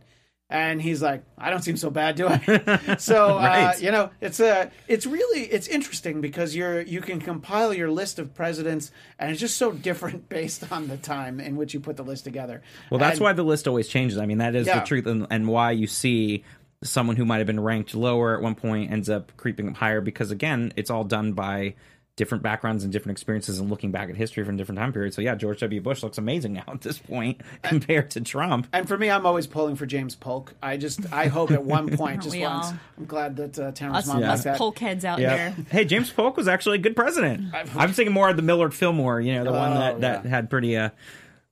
[0.49, 2.97] And he's like, I don't seem so bad, do I?
[2.99, 7.75] so uh, you know, it's a, it's really, it's interesting because you're, you can compile
[7.75, 11.75] your list of presidents, and it's just so different based on the time in which
[11.75, 12.63] you put the list together.
[12.91, 14.19] Well, that's And- why the list always changes.
[14.19, 14.79] I mean, that is Yeah.
[14.81, 16.45] the truth, and, and why you see
[16.85, 20.01] someone who might have been ranked lower at one point ends up creeping up higher
[20.01, 21.75] because, again, it's all done by
[22.16, 25.14] different backgrounds and different experiences and looking back at history from different time periods.
[25.16, 25.81] So yeah, George W.
[25.83, 28.66] Bush looks amazing now at this point compared to Trump.
[28.72, 30.55] And for me, I'm always pulling for James Polk.
[30.62, 32.66] I just, I hope at one point, just once.
[32.66, 32.74] all?
[32.96, 34.57] I'm glad that uh, Tamara's Us, mom us that.
[34.59, 35.37] polk heads out Yeah.
[35.37, 35.57] there.
[35.70, 37.55] Hey, James Polk was actually a good president.
[37.76, 40.31] I'm thinking more of the Millard Fillmore, you know, the one Oh, that, that yeah.
[40.31, 40.90] had pretty uh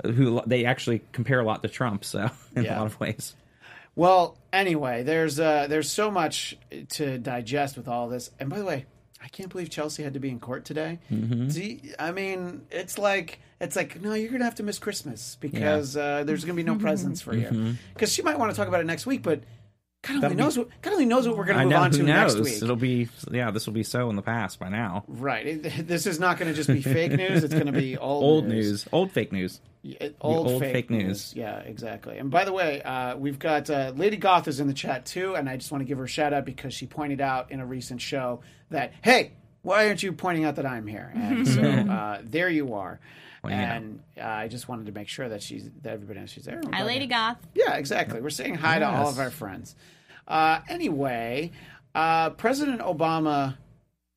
[0.02, 2.76] who they actually compare a lot to Trump, so in Yeah.
[2.76, 3.34] a lot of ways.
[3.96, 6.56] Well, anyway, there's uh, there's so much
[6.90, 8.30] to digest with all this.
[8.40, 8.86] And by the way,
[9.24, 10.98] I can't believe Chelsea had to be in court today.
[11.10, 11.92] Mm-hmm.
[11.98, 16.24] I mean, it's like it's like no, you're gonna have to miss Christmas because uh,
[16.24, 17.66] there's gonna be no presents for Mm-hmm.
[17.68, 17.74] you.
[17.94, 19.40] Because she might want to talk about it next week, but
[20.06, 21.90] God only That'll knows what God only knows what we're gonna I move know on
[21.92, 22.34] to knows.
[22.36, 22.62] next week.
[22.62, 25.04] It'll be yeah, this will be so in the past by now.
[25.08, 25.46] Right.
[25.46, 27.42] It- this is not going to just be fake news.
[27.44, 29.60] It's going to be old, Old news, old fake news.
[29.82, 31.02] Yeah, old, old fake, fake news.
[31.02, 31.34] news.
[31.36, 32.16] Yeah, exactly.
[32.18, 35.34] And by the way, uh, we've got uh, Lady Goth is in the chat too,
[35.36, 37.60] and I just want to give her a shout out because she pointed out in
[37.60, 38.40] a recent show
[38.70, 41.10] that hey, why aren't you pointing out that I'm here?
[41.14, 41.62] And so
[41.92, 42.98] uh, there you are.
[43.44, 43.76] Pointing it out.
[43.76, 46.60] and uh, I just wanted to make sure that she's that everybody knows she's there.
[46.64, 47.38] Hi, glad Lady to- Goth.
[47.54, 48.20] yeah, exactly.
[48.20, 49.12] We're saying hi to all Yes.
[49.12, 49.76] of our friends.
[50.26, 51.50] Uh, anyway,
[51.94, 53.56] uh, President Obama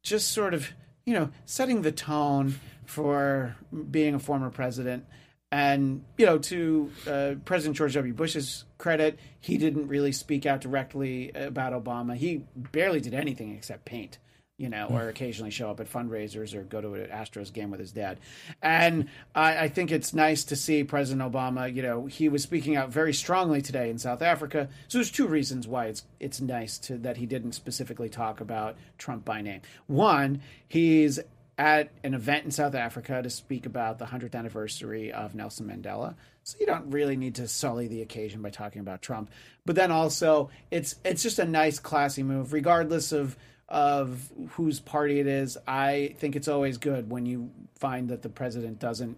[0.04, 0.72] just sort of,
[1.06, 3.56] you know, setting the tone for
[3.92, 5.06] being a former president.
[5.52, 8.13] And, you know, to uh, President George W.
[8.13, 12.16] Bush's credit, he didn't really speak out directly about Obama.
[12.16, 14.18] He barely did anything except paint
[14.58, 14.96] you know, hmm.
[14.96, 18.20] or occasionally show up at fundraisers or go to an Astros game with his dad.
[18.62, 21.74] And I, I think it's nice to see President Obama.
[21.74, 24.67] You know, he was speaking out very strongly today in South Africa.
[24.88, 28.76] So there's two reasons why it's it's nice to that he didn't specifically talk about
[28.98, 29.62] Trump by name.
[29.86, 31.20] One, he's
[31.60, 36.13] at an event in South Africa to speak about the 100th anniversary of Nelson Mandela.
[36.43, 39.32] So you don't really need to sully the occasion by talking about Trump.
[39.65, 43.36] But then also, it's it's just a nice, classy move, regardless of
[43.69, 45.58] of whose party it is.
[45.67, 49.17] I think it's always good when you find that the president doesn't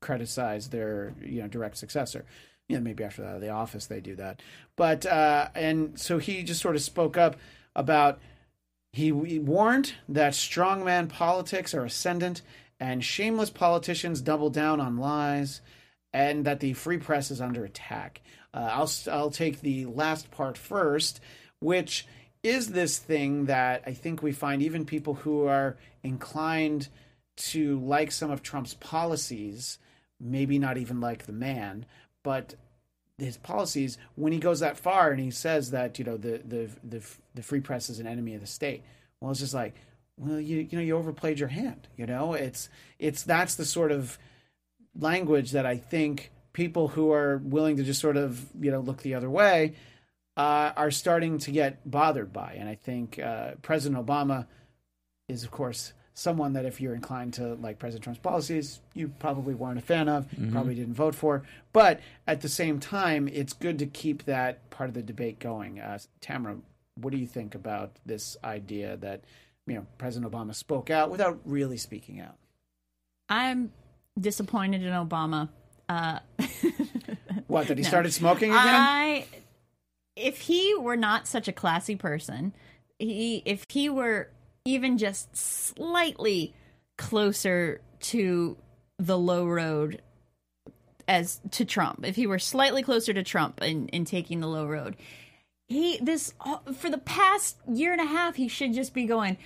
[0.00, 2.24] criticize their you know direct successor.
[2.68, 4.40] You know, maybe after that the office they do that.
[4.76, 7.36] But uh, and so he just sort of spoke up
[7.74, 8.20] about
[8.92, 12.42] he, he warned that strongman politics are ascendant
[12.80, 15.60] and shameless politicians double down on lies
[16.12, 18.20] and that the free press is under attack.
[18.54, 21.20] Uh, I'll I'll take the last part first,
[21.60, 22.06] which
[22.42, 26.88] is this thing that I think we find even people who are inclined
[27.36, 29.78] to like some of Trump's policies,
[30.20, 31.86] maybe not even like the man,
[32.22, 32.54] but
[33.18, 36.70] his policies when he goes that far and he says that you know the the
[36.84, 37.02] the,
[37.34, 38.82] the free press is an enemy of the state.
[39.20, 39.74] Well, it's just like,
[40.16, 41.88] well, you you know you overplayed your hand.
[41.96, 44.18] You know, it's it's that's the sort of
[44.98, 49.02] language that I think people who are willing to just sort of you know look
[49.02, 49.74] the other way
[50.38, 54.46] uh, are starting to get bothered by, and I think uh, President Obama
[55.28, 59.54] is, of course, someone that if you're inclined to like President Trump's policies, you probably
[59.54, 61.42] weren't a fan of, probably didn't vote for.
[61.72, 65.78] But at the same time, it's good to keep that part of the debate going.
[65.80, 66.56] Uh, Tamara,
[66.94, 69.22] what do you think about this idea that
[69.66, 72.36] you know President Obama spoke out without really speaking out?
[73.28, 73.70] I'm
[74.18, 75.48] disappointed in Obama.
[75.88, 76.20] Uh,
[77.46, 77.88] What that he No.
[77.88, 78.62] started smoking again?
[78.62, 79.26] I,
[80.18, 82.52] if he were not such a classy person,
[82.98, 84.28] he if he were
[84.64, 86.54] even just slightly
[86.96, 88.56] closer to
[88.98, 90.02] the low road
[91.06, 94.66] as to Trump, if he were slightly closer to Trump in, in taking the low
[94.66, 94.96] road,
[95.68, 96.34] he this
[96.74, 99.38] for the past year and a half he should just be going.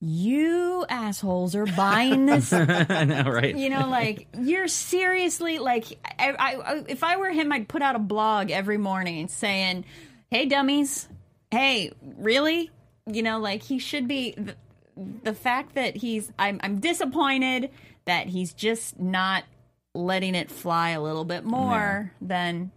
[0.00, 3.54] You assholes are buying this I know, right?
[3.54, 7.96] you know like you're seriously like I, I if i were him i'd put out
[7.96, 9.84] a blog every morning saying
[10.30, 11.06] hey dummies
[11.50, 12.70] hey really
[13.06, 14.56] you know like he should be the,
[15.22, 17.70] the fact that he's I'm, I'm disappointed
[18.06, 19.44] that he's just not
[19.94, 22.70] letting it fly a little bit more than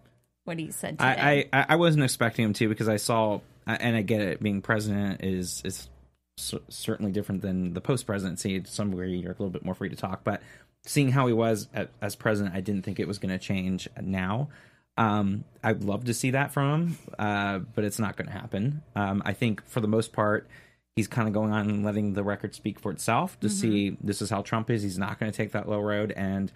[0.45, 1.49] what he said today.
[1.53, 4.61] I, I I wasn't expecting him to because I saw and I get it being
[4.61, 5.89] president is is
[6.37, 8.61] cer- certainly different than the post presidency.
[8.65, 10.41] Somewhere you're a little bit more free to talk, but
[10.85, 13.87] seeing how he was at, as president, I didn't think it was going to change
[14.01, 14.49] now.
[14.97, 18.83] Um, I'd love to see that from him, uh, but it's not going to happen.
[18.95, 20.47] Um, I think for the most part,
[20.95, 24.21] he's kind of going on and letting the record speak for itself to see this
[24.21, 24.83] is how Trump is.
[24.83, 26.51] He's not going to take that low road, and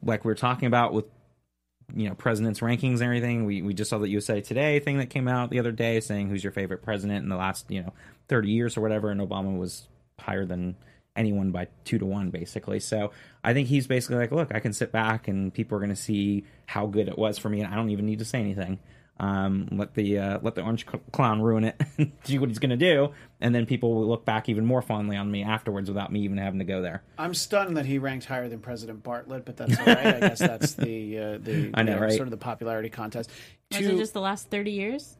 [0.00, 1.06] like we are talking about with
[1.94, 3.44] you know presidents rankings and everything.
[3.44, 6.28] We, we just saw the usa today thing that came out the other day saying
[6.28, 7.92] who's your favorite president in the last you know
[8.28, 10.76] 30 years or whatever and obama was higher than
[11.16, 12.80] anyone by two to one basically.
[12.80, 13.10] So
[13.42, 15.96] i think he's basically like look i can sit back and people are going to
[15.96, 18.78] see how good it was for me and i don't even need to say anything
[19.20, 21.80] Um, let the uh, let the orange cl- clown ruin it,
[22.24, 25.16] do what he's going to do, and then people will look back even more fondly
[25.16, 27.04] on me afterwards without me even having to go there.
[27.16, 30.16] I'm stunned that he ranked higher than President Bartlet, but that's all right.
[30.16, 32.12] I guess that's the uh, the I know, you right?
[32.12, 33.30] sort of the popularity contest.
[33.70, 35.16] Was To- it just the last 30 years?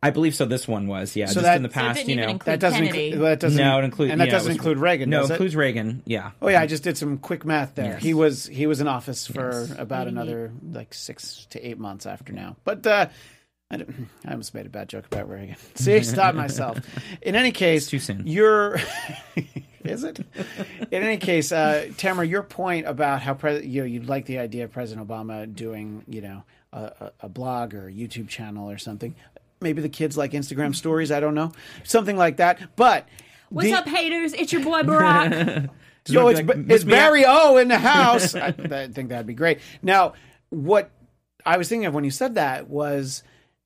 [0.00, 0.44] I believe so.
[0.44, 1.24] This one was, yeah.
[1.26, 2.28] just that- in the So it past, didn't you know.
[2.28, 3.06] include that doesn't Kennedy.
[3.06, 5.08] include that doesn't no, it includes and that yeah, it doesn't was- include Reagan.
[5.10, 5.36] No, does it it?
[5.36, 6.02] includes Reagan.
[6.04, 6.30] Yeah.
[6.42, 7.92] Oh yeah, I just did some quick math there.
[7.94, 8.02] Yes.
[8.02, 9.74] He was he was in office for Yes.
[9.78, 12.56] about another like six to eight months after now.
[12.64, 13.06] But uh,
[13.70, 13.76] I,
[14.24, 15.56] I almost made a bad joke about Reagan.
[15.74, 16.78] See, stop myself.
[17.22, 18.26] In any case, too soon.
[18.26, 18.78] You're
[19.84, 20.20] is it?
[20.90, 24.38] In any case, uh, Tamara, your point about how pres you know you like the
[24.38, 28.70] idea of President Obama doing you know a, a, a blog or a YouTube channel
[28.70, 29.14] or something.
[29.60, 31.10] Maybe the kids like Instagram stories.
[31.10, 31.52] I don't know,
[31.84, 32.76] something like that.
[32.76, 33.08] But
[33.50, 34.32] What's the- up, haters?
[34.34, 35.70] It's your boy Barack.
[36.06, 38.34] Yo, it's, be like, it's me out?" Barry O in the house.
[38.34, 39.58] I, I think that'd be great.
[39.82, 40.14] Now,
[40.48, 40.90] what
[41.44, 43.22] I was thinking of when you said that was,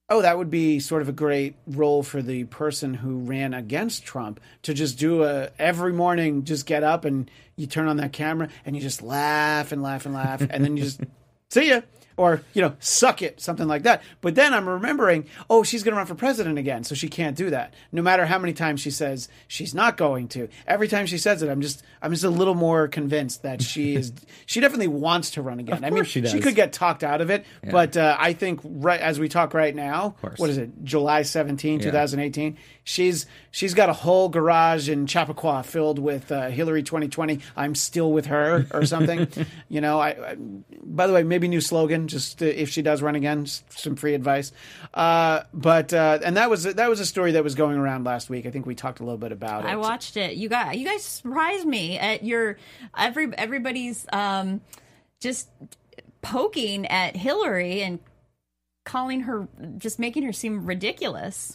[0.09, 4.05] oh, that would be sort of a great role for the person who ran against
[4.05, 8.13] Trump to just do a every morning, just get up and you turn on that
[8.13, 11.01] camera and you just laugh and laugh and laugh, and then you just
[11.51, 11.81] see ya.
[12.17, 14.03] Or, you know, suck it, something like that.
[14.21, 17.37] But then I'm remembering, oh, she's going to run for president again, so she can't
[17.37, 17.75] do that.
[17.91, 20.49] No matter how many times she says she's not going to.
[20.67, 23.95] Every time she says it, I'm just I'm just a little more convinced that she
[23.97, 24.13] is
[24.47, 25.85] she definitely wants to run again.
[25.85, 26.33] I mean, course she does.
[26.33, 29.75] could get talked out of it, but uh, I think right as we talk right
[29.75, 30.85] now, what is it?
[30.85, 32.59] July 17, 2018.
[32.85, 37.41] She's she's got a whole garage in Chappaqua filled with uh, Hillary 2020.
[37.57, 39.29] I'm still with her or something.
[39.69, 40.37] you know, I, I
[40.83, 44.15] by the way, maybe new slogan just uh, if she does run again, some free
[44.15, 44.53] advice.
[44.95, 48.31] Uh, but uh, and that was that was a story that was going around last
[48.31, 48.47] week.
[48.47, 49.69] I think we talked a little bit about it.
[49.69, 50.37] I watched it.
[50.37, 52.59] You guys, you guys surprised me at your
[52.97, 54.61] every everybody's um,
[55.21, 55.49] just
[56.23, 57.99] poking at Hillary and
[58.85, 61.55] calling her, just making her seem ridiculous.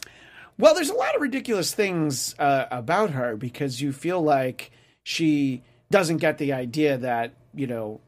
[0.58, 4.70] Well, there's a lot of ridiculous things uh, about her because you feel like
[5.04, 8.00] she doesn't get the idea that, you know,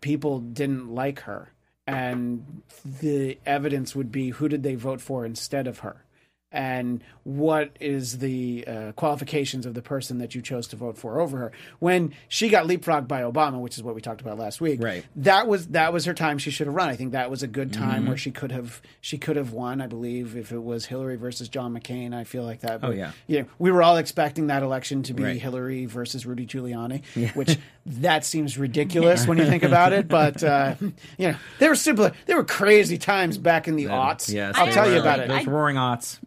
[0.00, 1.52] people didn't like her.
[1.86, 6.03] And the evidence would be who did they vote for instead of her?
[6.54, 11.20] And what is the uh, qualifications of the person that you chose to vote for
[11.20, 11.52] over her?
[11.80, 15.04] When she got leapfrogged by Obama, which is what we talked about last week, Right.
[15.16, 16.88] that was that was her time she should have run.
[16.88, 19.80] I think that was a good time where she could have she could have won.
[19.80, 22.80] I believe if it was Hillary versus John McCain, I feel like that.
[22.80, 23.10] But, yeah.
[23.26, 25.40] you know, we were all expecting that election to be Right.
[25.40, 27.02] Hillary versus Rudy Giuliani,
[27.34, 30.06] which that seems ridiculous when you think about it.
[30.06, 30.76] But uh,
[31.18, 32.12] you know, they were simpler.
[32.26, 34.32] They were crazy times back in the aughts.
[34.32, 35.00] Yes, I'll they tell you were.
[35.00, 35.28] about it.
[35.28, 36.18] Those roaring aughts.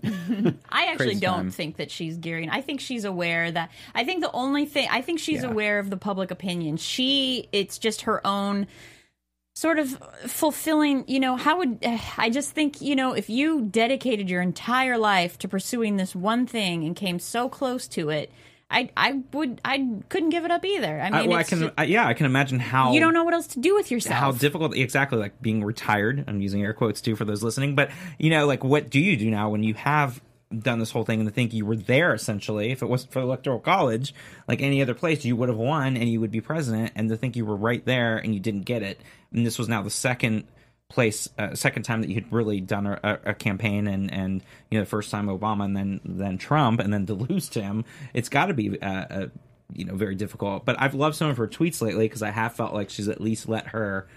[0.70, 1.52] I actually Crazy don't time.
[1.52, 2.50] think that she's gearing.
[2.50, 3.72] I think she's aware that.
[3.96, 4.88] I think the only thing.
[4.92, 5.50] I think she's Yeah.
[5.50, 6.78] aware of the public opinion.
[6.78, 7.50] She.
[7.52, 8.68] It's just her own
[9.56, 11.04] sort of fulfilling.
[11.08, 11.80] You know, how would
[12.18, 12.82] I just think?
[12.82, 17.20] You know, if you dedicated your entire life to pursuing this one thing and came
[17.20, 18.32] so close to it,
[18.70, 18.90] I.
[18.98, 19.62] I would.
[19.64, 21.00] I couldn't give it up either.
[21.00, 21.60] I mean, I, well, I can.
[21.60, 23.92] ju- I, yeah, I can imagine how you don't know what else to do with
[23.92, 24.20] yourself.
[24.20, 27.90] how difficult exactly like being retired i'm using air quotes too for those listening but
[28.18, 30.22] you know like what do you do now when you have
[30.60, 33.20] done this whole thing and to think you were there essentially if it wasn't for
[33.20, 34.14] electoral college
[34.48, 37.18] like any other place you would have won and you would be president and to
[37.18, 39.00] think you were right there and you didn't get it
[39.34, 40.46] and this was now the second
[40.90, 44.42] place uh, second time that you had really done a, a, a campaign and and
[44.72, 47.62] you know the first time obama and then then trump and then to lose to
[47.62, 49.28] him it's got to be uh, uh,
[49.74, 50.64] you know very difficult.
[50.64, 53.20] But i've loved some of her tweets lately because i have felt like she's at
[53.20, 54.08] least let her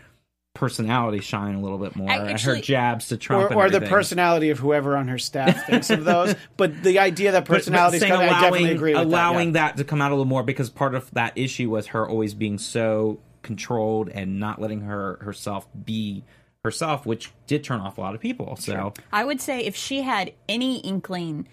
[0.54, 3.80] personality shine a little bit more I and her jabs to trump Or, and or
[3.80, 7.48] the personality of whoever on her staff thinks of those, but the idea that But-
[7.48, 9.76] but personalities saying come, I definitely allowing- agree with allowing that.
[9.76, 12.34] that, to come out a little more because part of that issue was her always
[12.34, 16.24] being so controlled and not letting her herself be
[16.64, 20.02] herself which did turn off a lot of people so I would say if she
[20.02, 21.48] had any inkling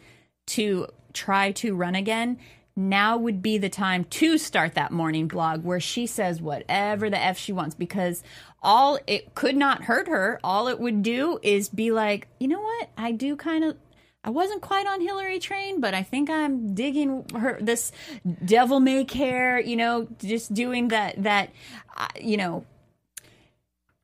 [0.48, 2.38] to try to run again,
[2.76, 7.20] now would be the time to start that morning blog where she says whatever the
[7.20, 8.22] F she wants because
[8.62, 10.40] all it could not hurt her.
[10.44, 12.90] All it would do is be like, you know what?
[12.98, 13.78] I do kind of.
[14.24, 17.94] I wasn't quite on Hillary train, but I think I'm digging her this
[18.44, 21.52] devil may care, you know, just doing that that
[21.96, 22.66] uh, you know,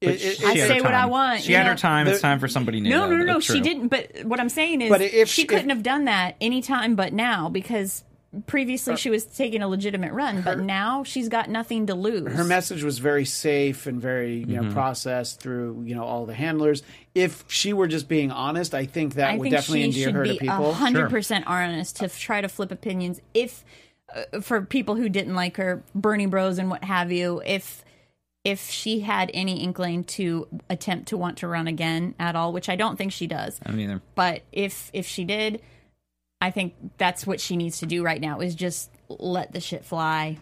[0.04, 1.72] It- it- I say what I want, she you had know?
[1.72, 3.39] her time it's time for somebody new No, no, no, no.
[3.39, 3.88] She didn't.
[3.88, 6.62] But what I'm saying is, But if she she- couldn't if- have done that any
[6.62, 8.04] time but now because
[8.48, 12.34] previously she was taking a legitimate run, but now she's got nothing to lose.
[12.34, 14.68] her message was very safe and very you Mm-hmm.
[14.70, 16.82] know processed through you know all the handlers.
[17.13, 20.18] If she were just being honest, I think that I would think definitely she endear
[20.18, 20.74] her be to people.
[20.74, 23.22] hundred percent honest to f- try to flip opinions.
[23.36, 23.63] If
[24.16, 27.84] uh, for people who didn't like her, Bernie Bros and what have you, if
[28.43, 32.69] if she had any inkling to attempt to want to run again at all, which
[32.69, 33.60] I don't think she does.
[33.65, 34.01] I don't either.
[34.15, 35.62] But if if she did,
[36.41, 39.86] I think that's what she needs to do right now is just let the shit
[39.86, 40.38] fly.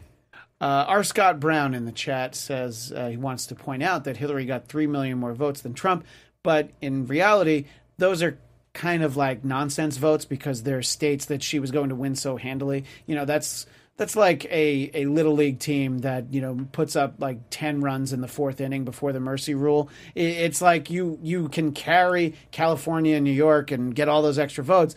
[0.60, 1.04] Uh, R.
[1.04, 4.68] Scott Brown in the chat says uh, he wants to point out that Hillary got
[4.68, 6.06] 3 million more votes than Trump,
[6.44, 7.66] but in reality,
[7.98, 8.38] those are
[8.74, 12.38] kind of like nonsense votes because they're states that she was going to win so
[12.38, 12.86] handily.
[13.06, 13.66] You know, that's
[14.02, 18.14] that's like a, a little league team that you know puts up like 10 runs
[18.14, 19.92] in the fourth inning before the mercy rule.
[20.16, 24.64] It's like you you can carry california and new york and get all those extra
[24.64, 24.96] votes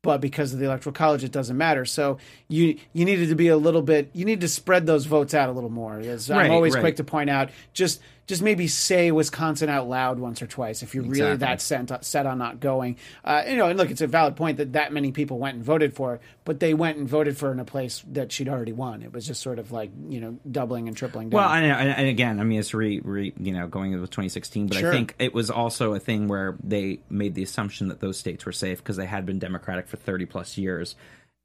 [0.00, 1.84] but because of the electoral college it doesn't matter.
[1.84, 2.16] So
[2.48, 5.50] you you needed to be a little bit you need to spread those votes out
[5.50, 6.80] a little more as i'm always right.
[6.80, 7.50] quick to point out.
[7.74, 12.04] Just just maybe say wisconsin out loud once or twice if you're really that set,
[12.04, 12.96] set on not going.
[13.24, 15.64] Uh, you know and look it's a valid point that that many people went and
[15.64, 18.48] voted for her but they went and voted for her in a place that she'd
[18.48, 19.02] already won.
[19.02, 21.40] It was just sort of like you know doubling and tripling down.
[21.40, 24.68] Well, and, and and again, I mean, it's re, re you know going with 2016,
[24.68, 24.90] but Sure.
[24.90, 28.46] I think it was also a thing where they made the assumption that those states
[28.46, 30.96] were safe because they had been Democratic for 30 plus years,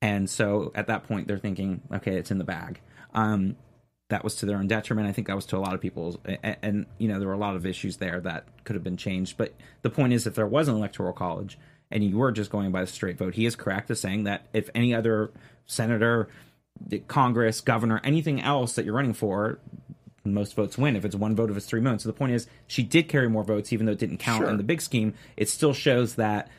[0.02, 2.80] and so at that point they're thinking, okay, it's in the bag.
[3.14, 3.58] Um,
[4.14, 5.08] that was to their own detriment.
[5.08, 7.34] I think that was to a lot of people's, and, and you know there were
[7.34, 9.38] a lot of issues there that could have been changed.
[9.38, 11.58] But the point is, if there was an electoral college
[11.90, 14.46] and you were just going by the straight vote, he is correct as saying that
[14.54, 15.32] if any other
[15.66, 16.28] senator
[17.08, 19.58] Congress, governor, anything else that you're running for,
[20.24, 20.96] most votes win.
[20.96, 22.04] If it's one vote, if it's three votes.
[22.04, 24.50] So the point is, she did carry more votes, even though it didn't count Sure.
[24.50, 25.16] in the big scheme.
[25.38, 26.50] It still shows that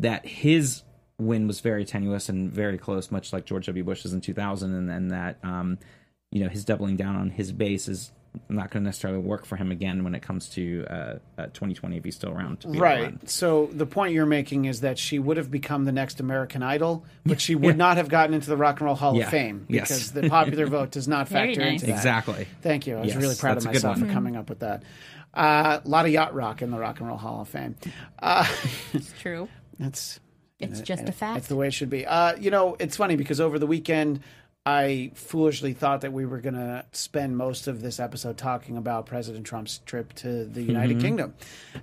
[0.00, 0.82] that his
[1.16, 3.84] win was very tenuous and very close, much like George W.
[3.84, 5.78] Bush's in 2000, and then that um,
[6.34, 8.12] you know his doubling down on his base is
[8.48, 10.94] not going to necessarily work for him again when it comes to uh,
[11.38, 12.58] uh, 2020 if he's still around.
[12.62, 13.02] To be Right.
[13.04, 13.20] run.
[13.26, 17.04] So the point you're making is that she would have become the next American Idol,
[17.24, 19.26] but she would not have gotten into the Rock and Roll Hall Yeah.
[19.26, 19.86] of Fame Yes.
[19.88, 21.74] because the popular vote does not factor nice.
[21.74, 21.92] into that.
[21.92, 22.48] Exactly.
[22.60, 22.96] Thank you.
[22.96, 24.82] I was Yes, really proud of that's a good myself for coming up with that.
[25.32, 27.76] Uh, a lot of yacht rock in the Rock and Roll Hall of Fame.
[28.20, 28.44] Uh,
[28.92, 29.48] It's true.
[29.78, 30.18] that's
[30.58, 31.38] It's just a fact.
[31.38, 32.04] It's the way it should be.
[32.04, 34.18] Uh, you know, it's funny because over the weekend,
[34.66, 39.04] I foolishly thought that we were going to spend most of this episode talking about
[39.04, 41.34] President Trump's trip to the United Kingdom,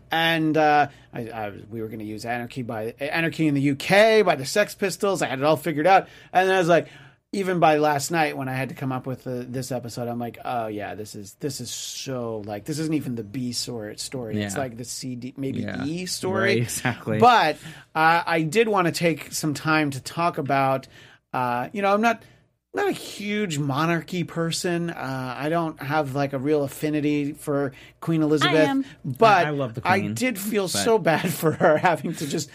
[0.10, 4.26] and uh, I, I, we were going to use "Anarchy" by "Anarchy in the UK"
[4.26, 5.22] by the Sex Pistols.
[5.22, 6.88] I had it all figured out, and then I was like.
[7.34, 10.20] Even by last night, when I had to come up with the, this episode, I'm
[10.20, 13.98] like, "Oh yeah, this is this is so like this isn't even the B story.
[13.98, 14.42] story.
[14.42, 15.86] It's like the C D, maybe Yeah.
[15.86, 16.42] E story.
[16.50, 17.20] Right, exactly.
[17.20, 17.56] But
[17.96, 20.90] uh, I did want to take some time to talk about.
[21.32, 22.22] Uh, you know, I'm not
[22.74, 24.90] not a huge monarchy person.
[24.90, 28.56] Uh, I don't have like a real affinity for Queen Elizabeth.
[28.56, 28.86] am.
[29.04, 32.28] But I love the queen, I did feel but- so bad for her having to
[32.28, 32.50] just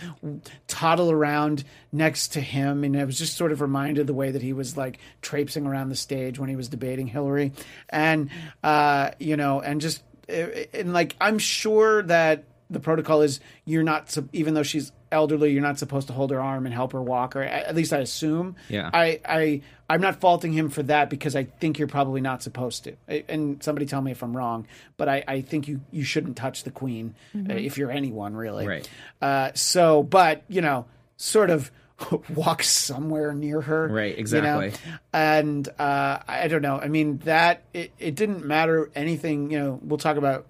[0.69, 4.43] toddle around next to him, and I was just sort of reminded the way that
[4.43, 7.53] he was like traipsing around the stage when he was debating Hillary,
[7.91, 8.31] and
[8.65, 14.17] uh, you know, and just and like I'm sure that the protocol is you're not
[14.33, 17.37] even though she's elderly you're not supposed to hold her arm and help her walk
[17.37, 18.91] or at least i assume Yeah.
[18.93, 22.85] i i i'm not faulting him for that because i think you're probably not supposed
[22.85, 24.67] to I- and somebody tell me if i'm wrong
[24.97, 28.67] but i i think you you shouldn't touch the queen uh, if you're anyone really
[28.67, 28.89] Right.
[29.23, 31.71] uh so but you know sort of
[32.35, 34.61] walk somewhere near her Right, you know?
[34.61, 34.73] exactly.
[35.13, 39.79] and uh i don't know i mean that it, it didn't matter anything you know
[39.83, 40.47] we'll talk about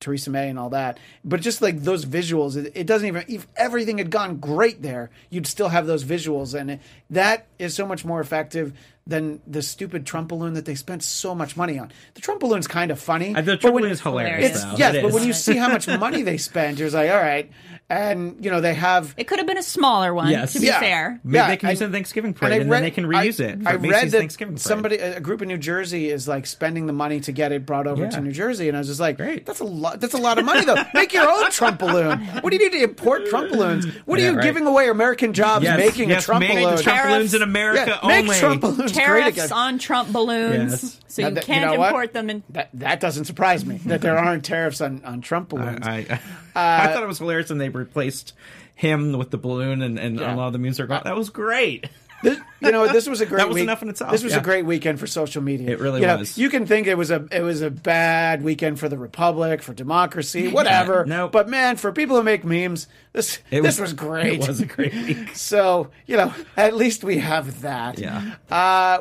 [0.00, 0.98] Theresa May and all that.
[1.24, 5.10] But just like those visuals, it, it doesn't even, if everything had gone great there,
[5.28, 6.58] you'd still have those visuals.
[6.58, 8.72] And it, that is so much more effective
[9.10, 11.90] than the stupid Trump balloon that they spent so much money on.
[12.14, 13.34] The Trump balloon's kind of funny.
[13.34, 14.52] Uh, The Trump balloon is hilarious.
[14.56, 14.74] It's, though.
[14.76, 15.14] yes, It but is.
[15.14, 17.50] when you see how much money they spent, you're like, all right.
[17.88, 19.14] And, you know, they have.
[19.16, 20.52] It could have been a smaller one, Yes.
[20.52, 20.78] to be Yeah.
[20.78, 21.20] fair.
[21.24, 22.90] Maybe Yeah, they can use it in Thanksgiving And parade, I and, read- then they
[22.92, 23.62] can reuse I, it.
[23.64, 24.60] For I Macy's read that Thanksgiving parade.
[24.62, 27.88] somebody, a group in New Jersey, is like spending the money to get it brought
[27.88, 28.10] over Yeah.
[28.10, 29.44] to New Jersey, and I was just like, Great.
[29.44, 30.00] "That's a lot.
[30.00, 30.76] That's a lot of money, though.
[30.94, 32.20] Make your own Trump balloon.
[32.42, 33.86] What do you need to import Trump balloons?
[34.06, 34.42] What are you right.
[34.44, 36.78] giving away American jobs yes, making yes, a Trump balloon?
[36.78, 38.36] Trump balloons in America yeah, make only.
[38.38, 39.52] Trump balloons great Tariffs again.
[39.52, 41.00] on Trump balloons, Yes.
[41.08, 41.88] so Now you that- can't know what?
[41.88, 42.30] import them.
[42.30, 45.86] In, that that doesn't surprise me that there aren't tariffs on, on Trump balloons.
[45.86, 45.98] I,
[46.54, 48.32] I, I thought it was hilarious when they replaced
[48.74, 50.34] him with the balloon and, and Yeah.
[50.34, 51.02] a lot of the memes are gone.
[51.04, 51.86] That was great.
[52.22, 53.38] This, you know, this was a great.
[53.38, 53.62] That was week.
[53.62, 55.70] enough in itself, This was a great weekend for social media.
[55.70, 56.36] It really You know, was.
[56.36, 59.72] You can think it was a it was a bad weekend for the republic, for
[59.72, 61.04] democracy, whatever.
[61.10, 61.32] Nope.
[61.32, 64.40] But man, for people who make memes, this It this was, great.
[64.42, 65.30] It was a great week.
[65.34, 67.98] So you know, at least we have that.
[67.98, 68.34] Yeah.
[68.50, 69.00] Uh,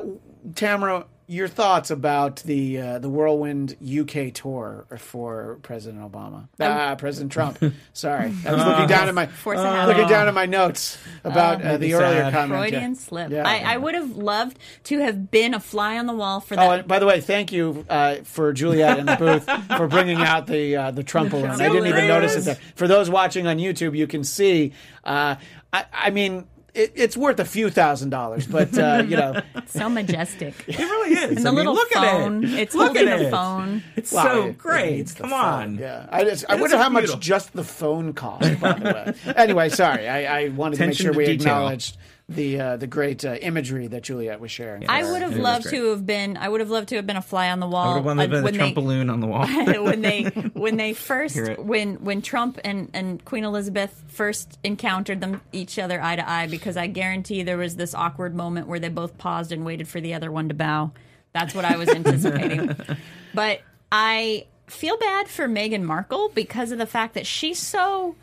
[0.55, 7.31] Tamara, your thoughts about the uh, the whirlwind UK tour for President Obama, ah, President
[7.31, 7.59] Trump.
[7.93, 9.95] Sorry, I was looking down at my Force of habit.
[9.95, 12.33] looking down at my notes about uh, the earlier sad.
[12.33, 12.59] comment.
[12.59, 12.97] Freudian yeah.
[12.97, 13.31] slip.
[13.31, 13.47] Yeah.
[13.47, 16.57] I, I would have loved to have been a fly on the wall for Oh,
[16.57, 16.79] that.
[16.79, 19.47] and by the way, thank you uh, for Juliet in the booth
[19.77, 21.51] for bringing out the uh, the Trump balloon.
[21.51, 22.57] I didn't even notice it there.
[22.73, 24.73] For those watching on YouTube, you can see.
[25.03, 25.35] Uh,
[25.71, 29.89] I, I mean, it, it's worth a few thousand dollars, but uh, you know, so
[29.89, 30.53] majestic.
[30.67, 31.37] It really is.
[31.37, 32.45] And the I mean, little look phone.
[32.45, 32.59] At it.
[32.59, 33.31] It's look holding at a it.
[33.31, 33.83] phone.
[33.95, 34.91] It's Wow, so it- it great.
[34.91, 35.39] needs the Come phone.
[35.39, 35.77] on.
[35.77, 38.59] Yeah, I, just, I wonder so how much just the phone cost.
[38.59, 41.53] By the way, anyway, sorry, I, I wanted Attention to make sure we detail.
[41.53, 41.97] acknowledged
[42.29, 44.87] the uh, the great uh, imagery that Juliet was sharing.
[44.87, 46.37] I would have It loved to have been.
[46.37, 47.87] I would have loved to have been a fly on the I wall.
[47.87, 49.47] would have wanted uh, to be the when Trump they- balloon on the wall.
[49.83, 50.23] when they
[50.53, 55.99] when they first when when Trump and and Queen Elizabeth first encountered them each other
[56.01, 59.51] eye to eye because I guarantee there was this awkward moment where they both paused
[59.51, 60.91] and waited for the other one to bow.
[61.33, 62.75] That's what I was anticipating.
[63.33, 63.61] but
[63.91, 68.15] I feel bad for Meghan Markle because of the fact that she's so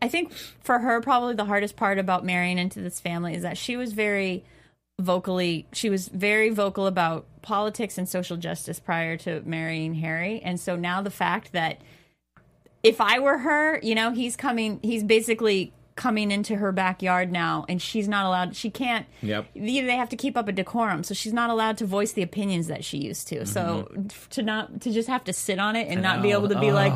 [0.00, 3.58] I think for her probably the hardest part about marrying into this family is that
[3.58, 4.44] she was very
[5.00, 10.40] vocally she was very vocal about politics and social justice prior to marrying Harry.
[10.42, 11.80] And so now the fact that
[12.82, 17.64] if I were her you know he's coming he's basically coming into her backyard now
[17.68, 19.46] and she's not allowed she can't Yep.
[19.54, 21.02] they have to keep up a decorum.
[21.04, 23.46] So she's not allowed to voice the opinions that she used to.
[23.46, 23.88] So
[24.30, 26.70] to not to just have to sit on it and not be able to be
[26.70, 26.74] Oh.
[26.74, 26.92] like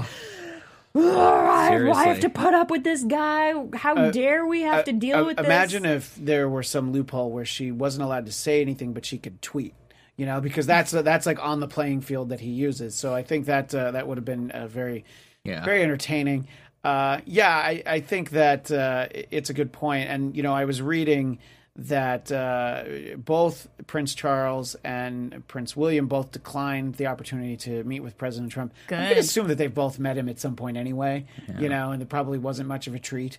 [0.95, 3.55] I, I have to put up with this guy.
[3.75, 5.47] How dare we have to deal Uh, with this?
[5.47, 9.19] Imagine if there were some loophole where she wasn't allowed to say anything, but she
[9.19, 9.75] could tweet.
[10.17, 12.95] You know, because that's that's like on the playing field that he uses.
[12.95, 15.05] So I think that uh, that would have been uh, very,
[15.43, 15.65] Yeah.
[15.65, 16.47] very entertaining.
[16.85, 20.11] Uh, yeah, I, I think that uh, it's a good point.
[20.11, 21.39] And you know, I was reading
[21.77, 22.85] that uh,
[23.17, 28.75] both Prince Charles and Prince William both declined the opportunity to meet with President Trump.
[28.91, 31.25] I'm going to assume that they've both met him at some point anyway.
[31.59, 33.39] You know, and it probably wasn't much of a treat.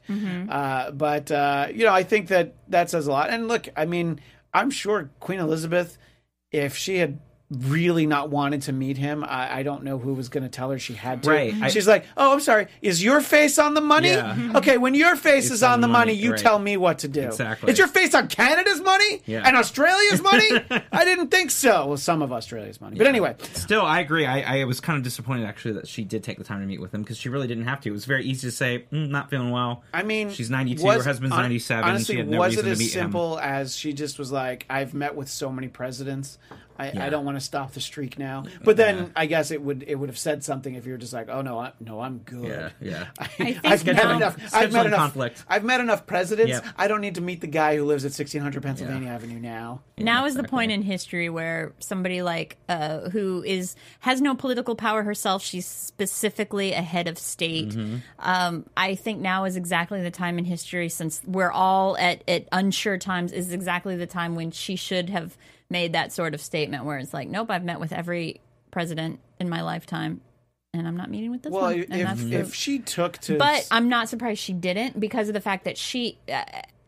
[0.49, 3.29] Uh, but uh, you know, I think that that says a lot.
[3.29, 4.19] And look, I mean,
[4.53, 5.97] I'm sure Queen Elizabeth,
[6.51, 7.19] if she had
[7.53, 10.69] really not wanted to meet him, I, I don't know who was going to tell
[10.71, 11.29] her she had to.
[11.29, 11.53] Right.
[11.61, 12.67] I- She's like, "Oh, I'm sorry.
[12.81, 14.09] Is your face on the money?
[14.09, 14.51] Yeah.
[14.55, 16.39] Okay, when your face is on, the money, you right.
[16.39, 17.21] tell me what to do.
[17.21, 17.71] Exactly.
[17.71, 19.43] Is your face on Canada's money Yeah.
[19.45, 20.47] and Australia's money?
[20.91, 21.87] I didn't think so.
[21.87, 24.25] Well, some of Australia's money, but anyway, Still, I agree.
[24.25, 26.79] I, I was kind of disappointed actually that she did take the time to meet
[26.81, 27.89] with him because she really didn't have to.
[27.89, 30.83] It was very easy to say, mm, "Not feeling well." I mean, she's ninety two.
[30.85, 31.89] was- Her husband's hon- ninety seven.
[31.89, 33.01] Honestly, she had no was it as meet him.
[33.01, 36.37] simple as she just was like, "I've met with so many presidents,
[36.77, 39.83] I, I don't want to stop the streak now." But then I guess it would
[39.87, 42.19] it would have said something if you were just like, "Oh no, I, no, I'm
[42.19, 43.07] good." Yeah, yeah.
[43.19, 44.53] I, think have met now- enough.
[44.53, 45.43] I've met enough conflict.
[45.47, 46.49] I've met enough presidents.
[46.51, 46.65] Yep.
[46.77, 49.81] I don't need to meet the guy who lives at 1600 Pennsylvania Avenue now.
[49.97, 54.75] now is the point in history where somebody like uh, who is has no political
[54.75, 57.95] power herself she's specifically a head of state Mm-hmm.
[58.19, 62.47] um, i think now is exactly the time in history since we're all at, at
[62.51, 65.37] unsure times is exactly the time when she should have
[65.69, 68.39] made that sort of statement where it's like nope i've met with every
[68.71, 70.21] president in my lifetime
[70.73, 73.37] and i'm not meeting with this Well, one if that's the- if she took to,
[73.37, 76.43] but i'm not surprised she didn't because of the fact that she uh,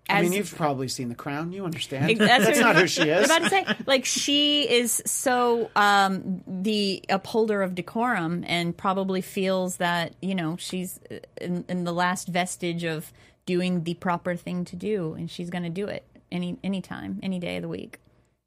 [0.07, 1.51] as I mean, you've probably seen The Crown.
[1.51, 2.15] You understand.
[2.19, 3.25] That's, That's not who she is.
[3.25, 9.77] about to say, like she is so um, the upholder of decorum, and probably feels
[9.77, 10.99] that you know she's
[11.41, 13.11] in, in the last vestige of
[13.47, 17.19] doing the proper thing to do, and she's going to do it any any time,
[17.23, 17.97] any day of the week.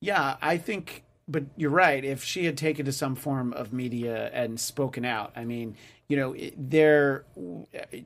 [0.01, 2.05] Yeah, I think, but you're right.
[2.05, 5.77] If she had taken to some form of media and spoken out, I mean,
[6.09, 7.25] you know, there,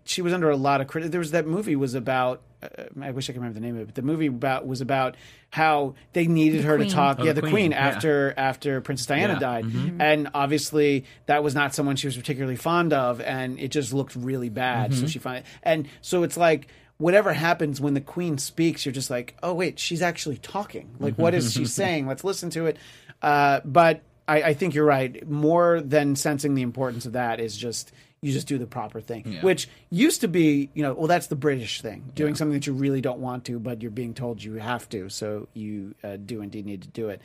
[0.04, 1.12] she was under a lot of credit.
[1.12, 2.42] There was that movie was about.
[2.62, 3.86] Uh, I wish I could remember the name of it.
[3.86, 5.16] But the movie about was about
[5.50, 6.88] how they needed her Queen.
[6.88, 7.18] to talk.
[7.20, 7.88] Oh, yeah, the the Queen, Queen, yeah.
[7.88, 10.00] after after Princess Diana Yeah, died, Mm-hmm.
[10.00, 14.16] and obviously that was not someone she was particularly fond of, and it just looked
[14.16, 14.90] really bad.
[14.92, 15.00] Mm-hmm.
[15.00, 16.68] So she finally, and so it's like
[17.02, 20.88] whatever happens when the queen speaks, you're just like, oh wait, she's actually talking.
[20.98, 22.06] Like, what is she saying?
[22.06, 22.76] Let's listen to it.
[23.20, 25.28] Uh, but I, I think you're right.
[25.28, 29.38] More than sensing the importance of that is just you just do the proper thing,
[29.42, 32.72] which used to be, you know, well, that's the British thing, doing something that you
[32.72, 36.40] really don't want to, but you're being told you have to, so you uh, do
[36.40, 37.20] indeed need to do it.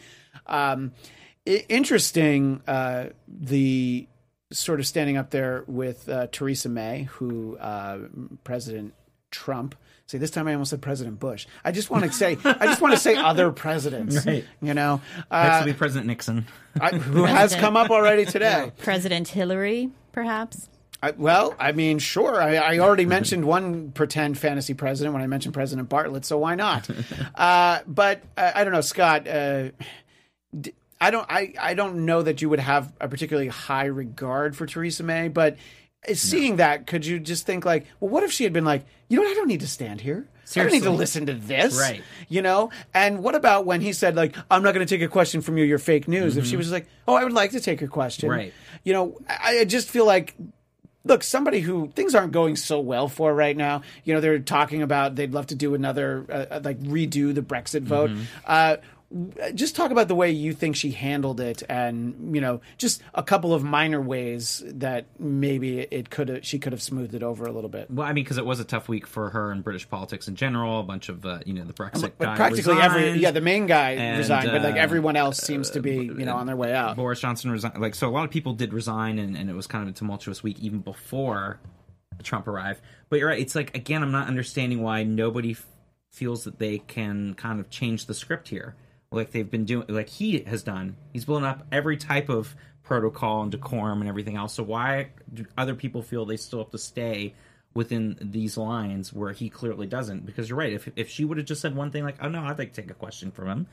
[0.47, 0.93] Um,
[1.47, 4.07] i- interesting, uh, the
[4.51, 7.99] sort of standing up there with uh, Theresa May, who uh,
[8.43, 8.95] President
[9.31, 9.75] Trump.
[10.05, 11.47] See, this time I almost said President Bush.
[11.65, 14.25] I just want to say, I just want to say other presidents.
[14.25, 14.45] Right.
[14.61, 16.45] You know, Next uh, will be President Nixon.
[16.79, 18.71] I, who has come up already today.
[18.77, 20.69] President Hillary, perhaps.
[21.03, 22.41] I, well, I mean, sure.
[22.41, 26.55] I, I already mentioned one pretend fantasy president when I mentioned President Bartlet, so why
[26.55, 26.89] not?
[27.35, 29.27] uh, but uh, I don't know, Scott.
[29.27, 29.69] Uh,
[30.59, 34.55] d- I don't I, I don't know that you would have a particularly high regard
[34.55, 35.57] for Theresa May, but
[36.13, 39.17] seeing that, could you just think like, well, what if she had been like, you
[39.17, 40.27] know what, I don't need to stand here.
[40.55, 41.77] I don't need to listen to this.
[41.77, 42.01] Right.
[42.29, 42.69] You know?
[42.93, 45.57] And what about when he said, like, I'm not going to take a question from
[45.57, 46.37] you, you're fake news?
[46.37, 48.29] If she was like, oh, I would like to take your question.
[48.29, 48.39] Mm-hmm.
[48.39, 48.53] Right.
[48.85, 50.35] You know, I, I just feel like
[51.07, 53.81] look, somebody who things aren't going so well for right now.
[54.03, 57.83] You know, they're talking about they'd love to do another, uh, like redo the Brexit
[57.83, 58.11] vote.
[58.11, 58.23] Mm-hmm.
[58.45, 58.77] Uh,
[59.53, 63.23] just talk about the way you think she handled it, and you know, just a
[63.23, 67.45] couple of minor ways that maybe it could have she could have smoothed it over
[67.45, 67.89] a little bit.
[67.89, 70.35] Well, I mean, because it was a tough week for her in British politics in
[70.35, 70.81] general.
[70.81, 73.65] A bunch of, uh, you know, the Brexit But guy practically every yeah, the main
[73.65, 76.57] guy And, resigned, but like uh, everyone else seems to be you know on their
[76.57, 76.95] way out.
[76.97, 77.79] Boris Johnson resigned.
[77.79, 79.97] Like, so a lot of people did resign, and, and it was kind of a
[79.97, 81.59] tumultuous week even before
[82.23, 82.81] Trump arrived.
[83.09, 83.39] But you're right.
[83.39, 85.65] It's like again, I'm not understanding why nobody f-
[86.11, 88.75] feels that they can kind of change the script here,
[89.11, 90.95] like they've been doing, like he has done.
[91.13, 94.53] He's blown up every type of protocol and decorum and everything else.
[94.53, 97.35] So why do other people feel they still have to stay?
[97.73, 100.73] Within these lines, where he clearly doesn't, because you're right.
[100.73, 102.81] If if she would have just said one thing like, "Oh no, I'd like to
[102.81, 103.67] take a question from him,"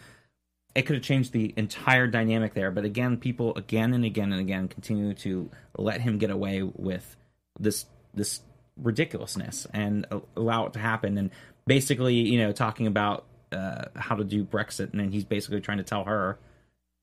[0.74, 2.70] it could have changed the entire dynamic there.
[2.70, 7.16] But again, people again and again and again continue to let him get away with
[7.58, 8.40] this this
[8.76, 10.06] ridiculousness and
[10.36, 11.16] allow it to happen.
[11.16, 11.30] And
[11.66, 13.24] basically, you know, talking about
[13.54, 16.38] uh, how to do Brexit, and then he's basically trying to tell her,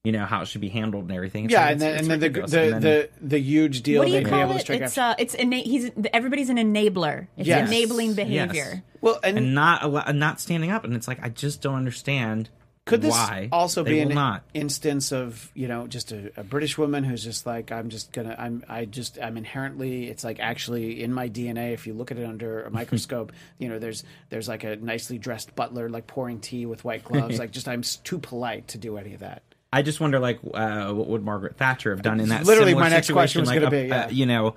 [0.04, 1.45] you know, how it should be handled and everything.
[1.45, 3.99] It's Yeah, like- and then and then the the, And then- the the huge deal
[3.99, 4.70] What do they'd you call able it?
[4.70, 5.66] It's uh, it's innate.
[5.66, 7.28] He's everybody's an enabler.
[7.38, 7.68] It's Yes.
[7.70, 8.16] enabling Yes.
[8.16, 8.84] behavior.
[9.02, 12.49] well, and, and not allo- not standing up, and it's like I just don't understand.
[12.86, 14.43] Could this why also be an not?
[14.53, 18.36] instance of you know just a, a British woman who's just like I'm just gonna
[18.38, 22.17] I'm I just I'm inherently it's like actually in my DNA if you look at
[22.17, 26.39] it under a microscope you know there's there's like a nicely dressed butler like pouring
[26.39, 29.43] tea with white gloves like just I'm too polite to do any of that.
[29.73, 32.45] I just wonder, like, uh, what would Margaret Thatcher have done in that?
[32.45, 33.61] Literally, my next question situation?
[33.63, 34.55] was Like, gonna uh, be, uh, you know,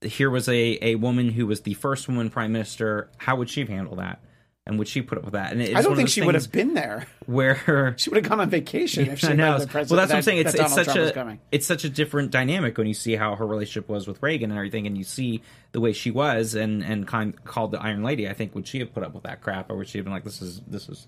[0.00, 3.10] here was a a woman who was the first woman prime minister.
[3.16, 4.20] How would she handle that?
[4.66, 5.52] And would she put up with that?
[5.52, 7.06] And it's I don't think she would have been there.
[7.26, 9.58] Where She would have gone on vacation if she I had know.
[9.58, 10.38] known Well, that's what I'm saying.
[10.38, 13.46] It's it's such Trump a it's such a different dynamic when you see how her
[13.46, 15.42] relationship was with Reagan and everything, and you see
[15.72, 18.26] the way she was and and kind called the Iron Lady.
[18.26, 20.14] I think would she have put up with that crap, or would she have been
[20.14, 21.06] like, "This is this is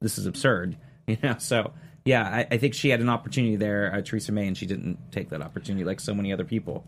[0.00, 0.76] this is absurd,"
[1.06, 1.36] you know?
[1.38, 1.72] So
[2.04, 5.12] yeah, I, I think she had an opportunity there, uh, Theresa May, and she didn't
[5.12, 6.84] take that opportunity like so many other people.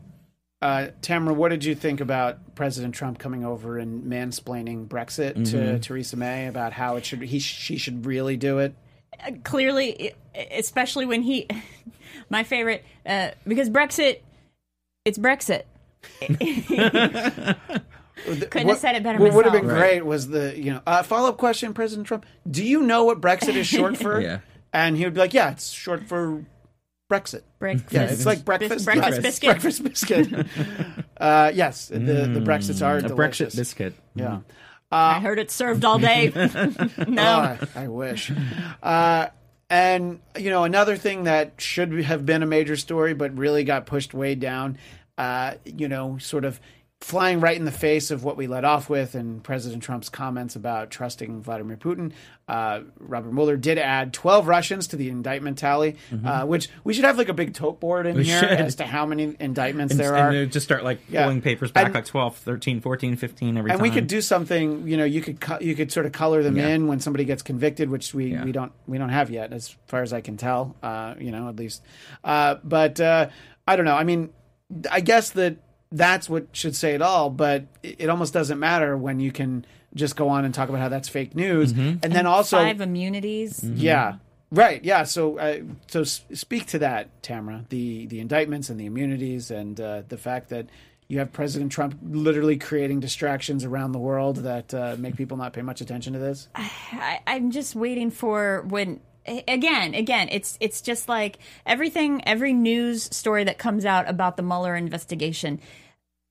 [0.62, 5.56] Uh, Tamara, what did you think about President Trump coming over and mansplaining Brexit to
[5.56, 5.78] Mm-hmm.
[5.80, 8.74] Theresa May about how it should he she should really do it?
[9.44, 10.12] Clearly,
[10.52, 11.46] especially when he,
[12.30, 14.18] my favorite, uh, because Brexit,
[15.06, 15.62] it's Brexit.
[18.50, 19.80] Couldn't have said it better What would have been myself.
[19.80, 22.26] great was the you know uh, follow up question, President Trump.
[22.50, 24.20] Do you know what Brexit is short for?
[24.20, 24.40] Yeah.
[24.74, 26.44] and he would be like, yeah, it's short for
[27.10, 27.42] Brexit.
[27.58, 28.84] Breakfast, Yeah, it's like breakfast.
[28.84, 29.50] breakfast biscuit.
[29.50, 30.46] Breakfast biscuit.
[31.20, 33.54] uh, yes, the the Brexits are A delicious.
[33.54, 33.94] Brexit biscuit.
[34.14, 34.40] Yeah.
[34.92, 36.32] I heard it served all day.
[37.08, 38.32] no, Oh, I, I wish.
[38.82, 39.26] Uh,
[39.68, 43.86] and you know, another thing that should have been a major story, but really got
[43.86, 44.78] pushed way down.
[45.18, 46.58] Uh, you know, sort of
[47.00, 50.54] flying right in the face of what we led off with, and President Trump's comments
[50.54, 52.12] about trusting Vladimir Putin.
[52.46, 57.04] Uh, Robert Mueller did add 12 Russians to the indictment tally, uh, which we should
[57.06, 58.50] have like a big tote board in We here should.
[58.50, 60.46] as to how many indictments And, there and are.
[60.46, 61.22] just start like Yeah.
[61.24, 63.82] pulling papers back And- like 12, 13, 14, 15 every and time.
[63.88, 66.56] we could do something you know you could co- you could sort of color them
[66.56, 66.68] Yeah.
[66.68, 68.44] in when somebody gets convicted which we, Yeah.
[68.44, 71.48] we don't we don't have yet as far as i can tell uh, you know
[71.48, 71.82] at least
[72.24, 73.28] uh, but uh,
[73.66, 74.30] i don't know i mean
[74.90, 75.56] i guess that
[75.92, 79.64] that's what should say it all but it, it almost doesn't matter when you can
[79.94, 81.98] just go on and talk about how that's fake news Mm-hmm.
[82.02, 83.62] and then also five immunities.
[83.64, 84.16] yeah
[84.52, 89.50] right yeah so uh, so speak to that tamara the the indictments and the immunities
[89.50, 90.66] and uh, the fact that
[91.08, 95.52] you have President Trump literally creating distractions around the world that uh, make people not
[95.52, 96.46] pay much attention to this.
[96.54, 103.02] I, I'm just waiting for when again, again, it's it's just like everything, every news
[103.14, 105.58] story that comes out about the Mueller investigation.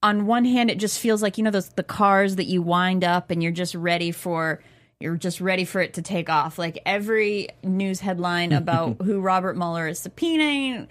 [0.02, 3.04] On one hand, it just feels like you know those the cars that you wind
[3.04, 4.62] up and you're just ready for
[5.00, 6.58] you're just ready for it to take off.
[6.58, 10.88] Like every news headline about who Robert Mueller is subpoenaing.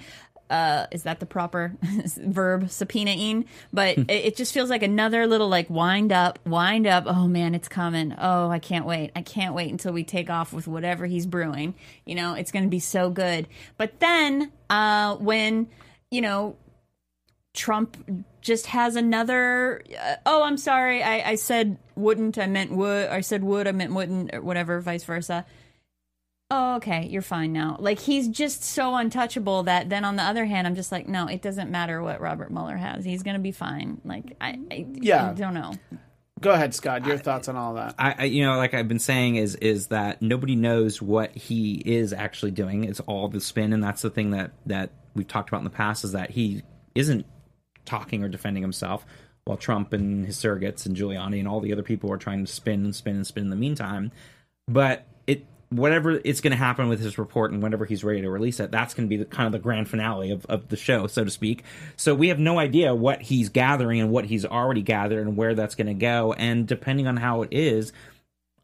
[0.50, 1.74] Uh, is that the proper
[2.16, 3.44] verb subpoenaing?
[3.70, 7.04] But it, it just feels like another little like wind up, wind up.
[7.06, 8.14] Oh man, it's coming.
[8.16, 9.10] Oh, I can't wait.
[9.14, 11.74] I can't wait until we take off with whatever he's brewing.
[12.06, 13.46] You know, it's going to be so good.
[13.76, 15.68] But then, uh, when
[16.10, 16.56] you know
[17.52, 19.82] Trump just has another.
[20.00, 21.02] Uh, oh, I'm sorry.
[21.02, 22.38] I, I said wouldn't.
[22.38, 23.08] I meant would.
[23.08, 23.66] I said would.
[23.68, 24.34] I meant wouldn't.
[24.34, 24.80] Or whatever.
[24.80, 25.44] Vice versa.
[26.50, 27.76] oh, okay, you're fine now.
[27.78, 31.26] Like he's just so untouchable that then on the other hand, I'm just like, no,
[31.26, 33.04] it doesn't matter what Robert Mueller has.
[33.04, 34.00] He's gonna be fine.
[34.04, 35.30] Like I, I Yeah.
[35.30, 35.74] I don't know.
[36.40, 37.04] Go ahead, Scott.
[37.04, 37.96] Your thoughts on all that?
[37.98, 41.82] I, I you know like I've been saying is is that nobody knows what he
[41.84, 42.84] is actually doing.
[42.84, 45.70] It's all the spin, and that's the thing that that we've talked about in the
[45.70, 46.62] past is that he
[46.94, 47.26] isn't
[47.88, 49.04] talking or defending himself,
[49.44, 52.52] while Trump and his surrogates and Giuliani and all the other people are trying to
[52.52, 54.12] spin and spin and spin in the meantime.
[54.68, 58.30] But it whatever it's going to happen with his report and whenever he's ready to
[58.30, 60.76] release it, that's going to be the, kind of the grand finale of, of the
[60.76, 61.64] show, so to speak.
[61.96, 65.54] So we have no idea what he's gathering and what he's already gathered and where
[65.54, 66.32] that's going to go.
[66.34, 67.92] And depending on how it is,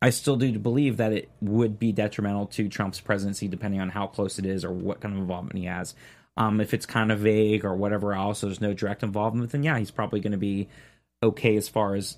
[0.00, 4.06] I still do believe that it would be detrimental to Trump's presidency, depending on how
[4.06, 5.94] close it is or what kind of involvement he has.
[6.36, 9.78] Um, if it's kind of vague or whatever else, there's no direct involvement, then yeah,
[9.78, 10.68] he's probably going to be
[11.22, 12.16] okay as far as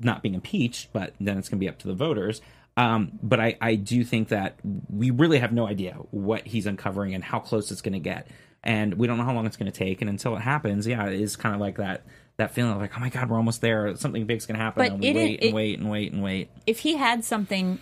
[0.00, 2.40] not being impeached, but then it's going to be up to the voters.
[2.76, 4.56] Um, but I, I do think that
[4.88, 8.26] we really have no idea what he's uncovering and how close it's going to get.
[8.64, 10.00] And we don't know how long it's going to take.
[10.00, 12.02] And until it happens, yeah, it is kind of like that
[12.36, 13.94] that feeling of like, oh my God, we're almost there.
[13.96, 14.82] Something big's going to happen.
[14.82, 16.50] But and we it- wait it- and wait and wait and wait.
[16.66, 17.78] If he had something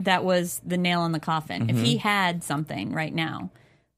[0.00, 1.84] that was the nail in the coffin, if Mm-hmm.
[1.84, 3.50] he had something right now,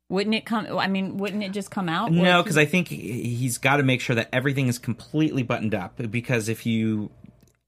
[0.08, 0.66] wouldn't it come?
[0.78, 2.10] I mean, wouldn't it just come out?
[2.12, 5.42] No, because he- I think he- he's got to make sure that everything is completely
[5.42, 6.00] buttoned up.
[6.10, 7.10] Because if you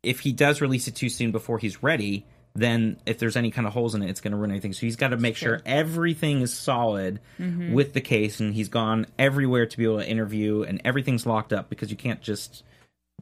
[0.02, 2.24] if he does release it too soon before he's ready,
[2.54, 4.72] then if there's any kind of holes in it, it's going to ruin anything.
[4.72, 7.74] So he's got to make sure everything is solid Mm-hmm.
[7.74, 11.52] with the case, and he's gone everywhere to be able to interview, and everything's locked
[11.52, 12.62] up because you can't just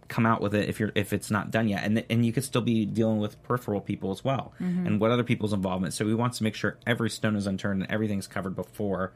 [0.09, 1.85] come out with it if you're if it's not done yet.
[1.85, 4.87] And and you could still be dealing with peripheral people as well Mm-hmm.
[4.87, 5.95] and what other people's involvement.
[5.95, 9.13] So he wants to make sure every stone is unturned and everything's covered before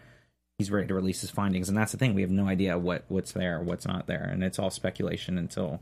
[0.58, 1.68] he's ready to release his findings.
[1.68, 4.28] And that's the thing we have no idea what what's there what's not there.
[4.30, 5.80] And it's all speculation until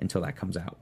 [0.00, 0.78] until that comes out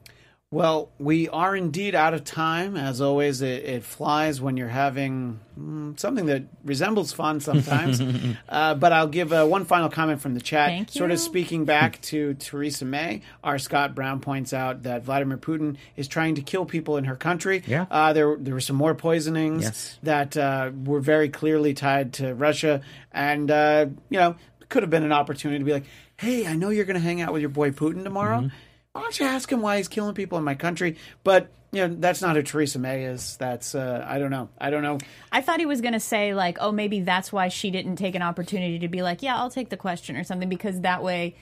[0.53, 2.77] Well, we are indeed out of time.
[2.77, 8.01] As always, it, it flies when you're having mm, something that resembles fun sometimes.
[8.49, 10.69] uh, but I'll give uh, one final comment from the chat.
[10.69, 15.37] Thank Sort of speaking back to Theresa May, our Scott Brown points out that Vladimir
[15.37, 17.65] Putin is trying to kill people in her country.
[17.67, 17.87] Yeah.
[17.91, 19.99] Uh, there, there were some more poisonings Yes.
[20.05, 22.83] that uh, were very clearly tied to Russia.
[23.11, 24.37] And, uh, you know,
[24.69, 25.87] could have been an opportunity to be like,
[26.19, 28.39] hey, I know you're going to hang out with your boy Putin tomorrow.
[28.43, 28.57] Mm-hmm.
[28.97, 30.97] Why don't you ask him why he's killing people in my country?
[31.23, 33.37] But, you know, that's not who Theresa May is.
[33.37, 34.49] That's, uh, I don't know.
[34.59, 34.99] I don't know.
[35.31, 38.15] I thought he was going to say like, oh, maybe that's why she didn't take
[38.15, 41.37] an opportunity to be like, yeah, I'll take the question or something because that way,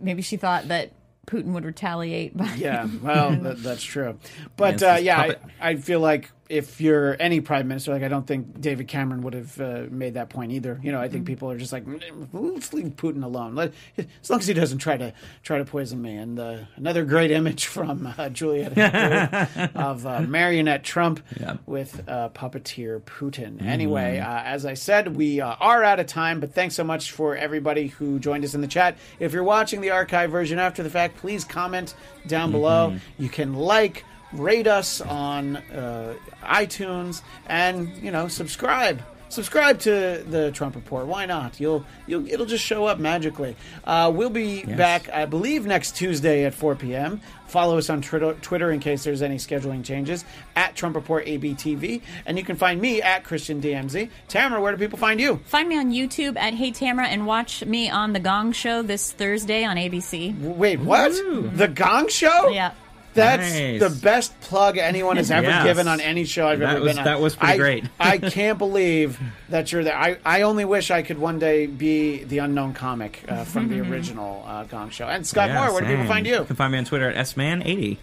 [0.00, 0.92] maybe she thought that
[1.26, 2.36] Putin would retaliate.
[2.36, 4.18] By, Yeah, well, that, that's true.
[4.56, 5.36] But uh, yeah, I.
[5.60, 9.32] I feel like if you're any prime minister, like I don't think David Cameron would
[9.34, 10.78] have uh, made that point either.
[10.82, 13.54] You know, I think people are just like, "Mm, let's leave Putin alone.
[13.54, 16.16] Let, as long as he doesn't try to try to poison me.
[16.16, 18.76] And uh, another great image from uh, Juliet
[19.74, 21.56] of uh, marionette Trump Yeah.
[21.66, 23.62] with uh, puppeteer Putin.
[23.62, 27.10] Anyway, uh, as I said, we uh, are out of time, but thanks so much
[27.12, 28.98] for everybody who joined us in the chat.
[29.18, 31.94] If you're watching the archive version after the fact, please comment
[32.26, 32.96] down below.
[33.18, 39.02] You can like, rate us on uh, iTunes, and you know, subscribe.
[39.34, 41.06] Subscribe to the Trump Report.
[41.06, 41.58] Why not?
[41.58, 43.56] You'll you'll it'll just show up magically.
[43.82, 47.20] Uh, we'll be back, I believe, next Tuesday at 4 p.m.
[47.48, 50.24] Follow us on Twitter, Twitter in case there's any scheduling changes
[50.54, 54.08] at Trump Report ABTV, and you can find me at Christian DMZ.
[54.28, 55.40] Tamara, where do people find you?
[55.46, 59.10] Find me on YouTube at Hey Tamara and watch me on The Gong Show this
[59.10, 60.38] Thursday on ABC.
[60.38, 61.10] Wait, what?
[61.56, 62.50] The Gong Show?
[62.50, 62.72] Yeah.
[63.14, 63.80] That's Nice.
[63.80, 65.64] the best plug anyone has ever Yes.
[65.64, 67.04] given on any show I've That ever was- been on.
[67.04, 67.84] that was pretty I- great.
[68.00, 69.96] I can't believe that you're there.
[69.96, 73.80] I, I only wish I could one day be the unknown comic uh, from the
[73.90, 75.06] original uh, Gong Show.
[75.06, 76.38] And Scott Yeah, Moore, where do people find you?
[76.40, 77.98] You can find me on Twitter at sman80.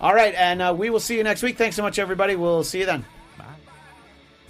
[0.00, 1.56] All right, and uh, we will see you next week.
[1.56, 2.36] Thanks so much, everybody.
[2.36, 3.04] We'll see you then.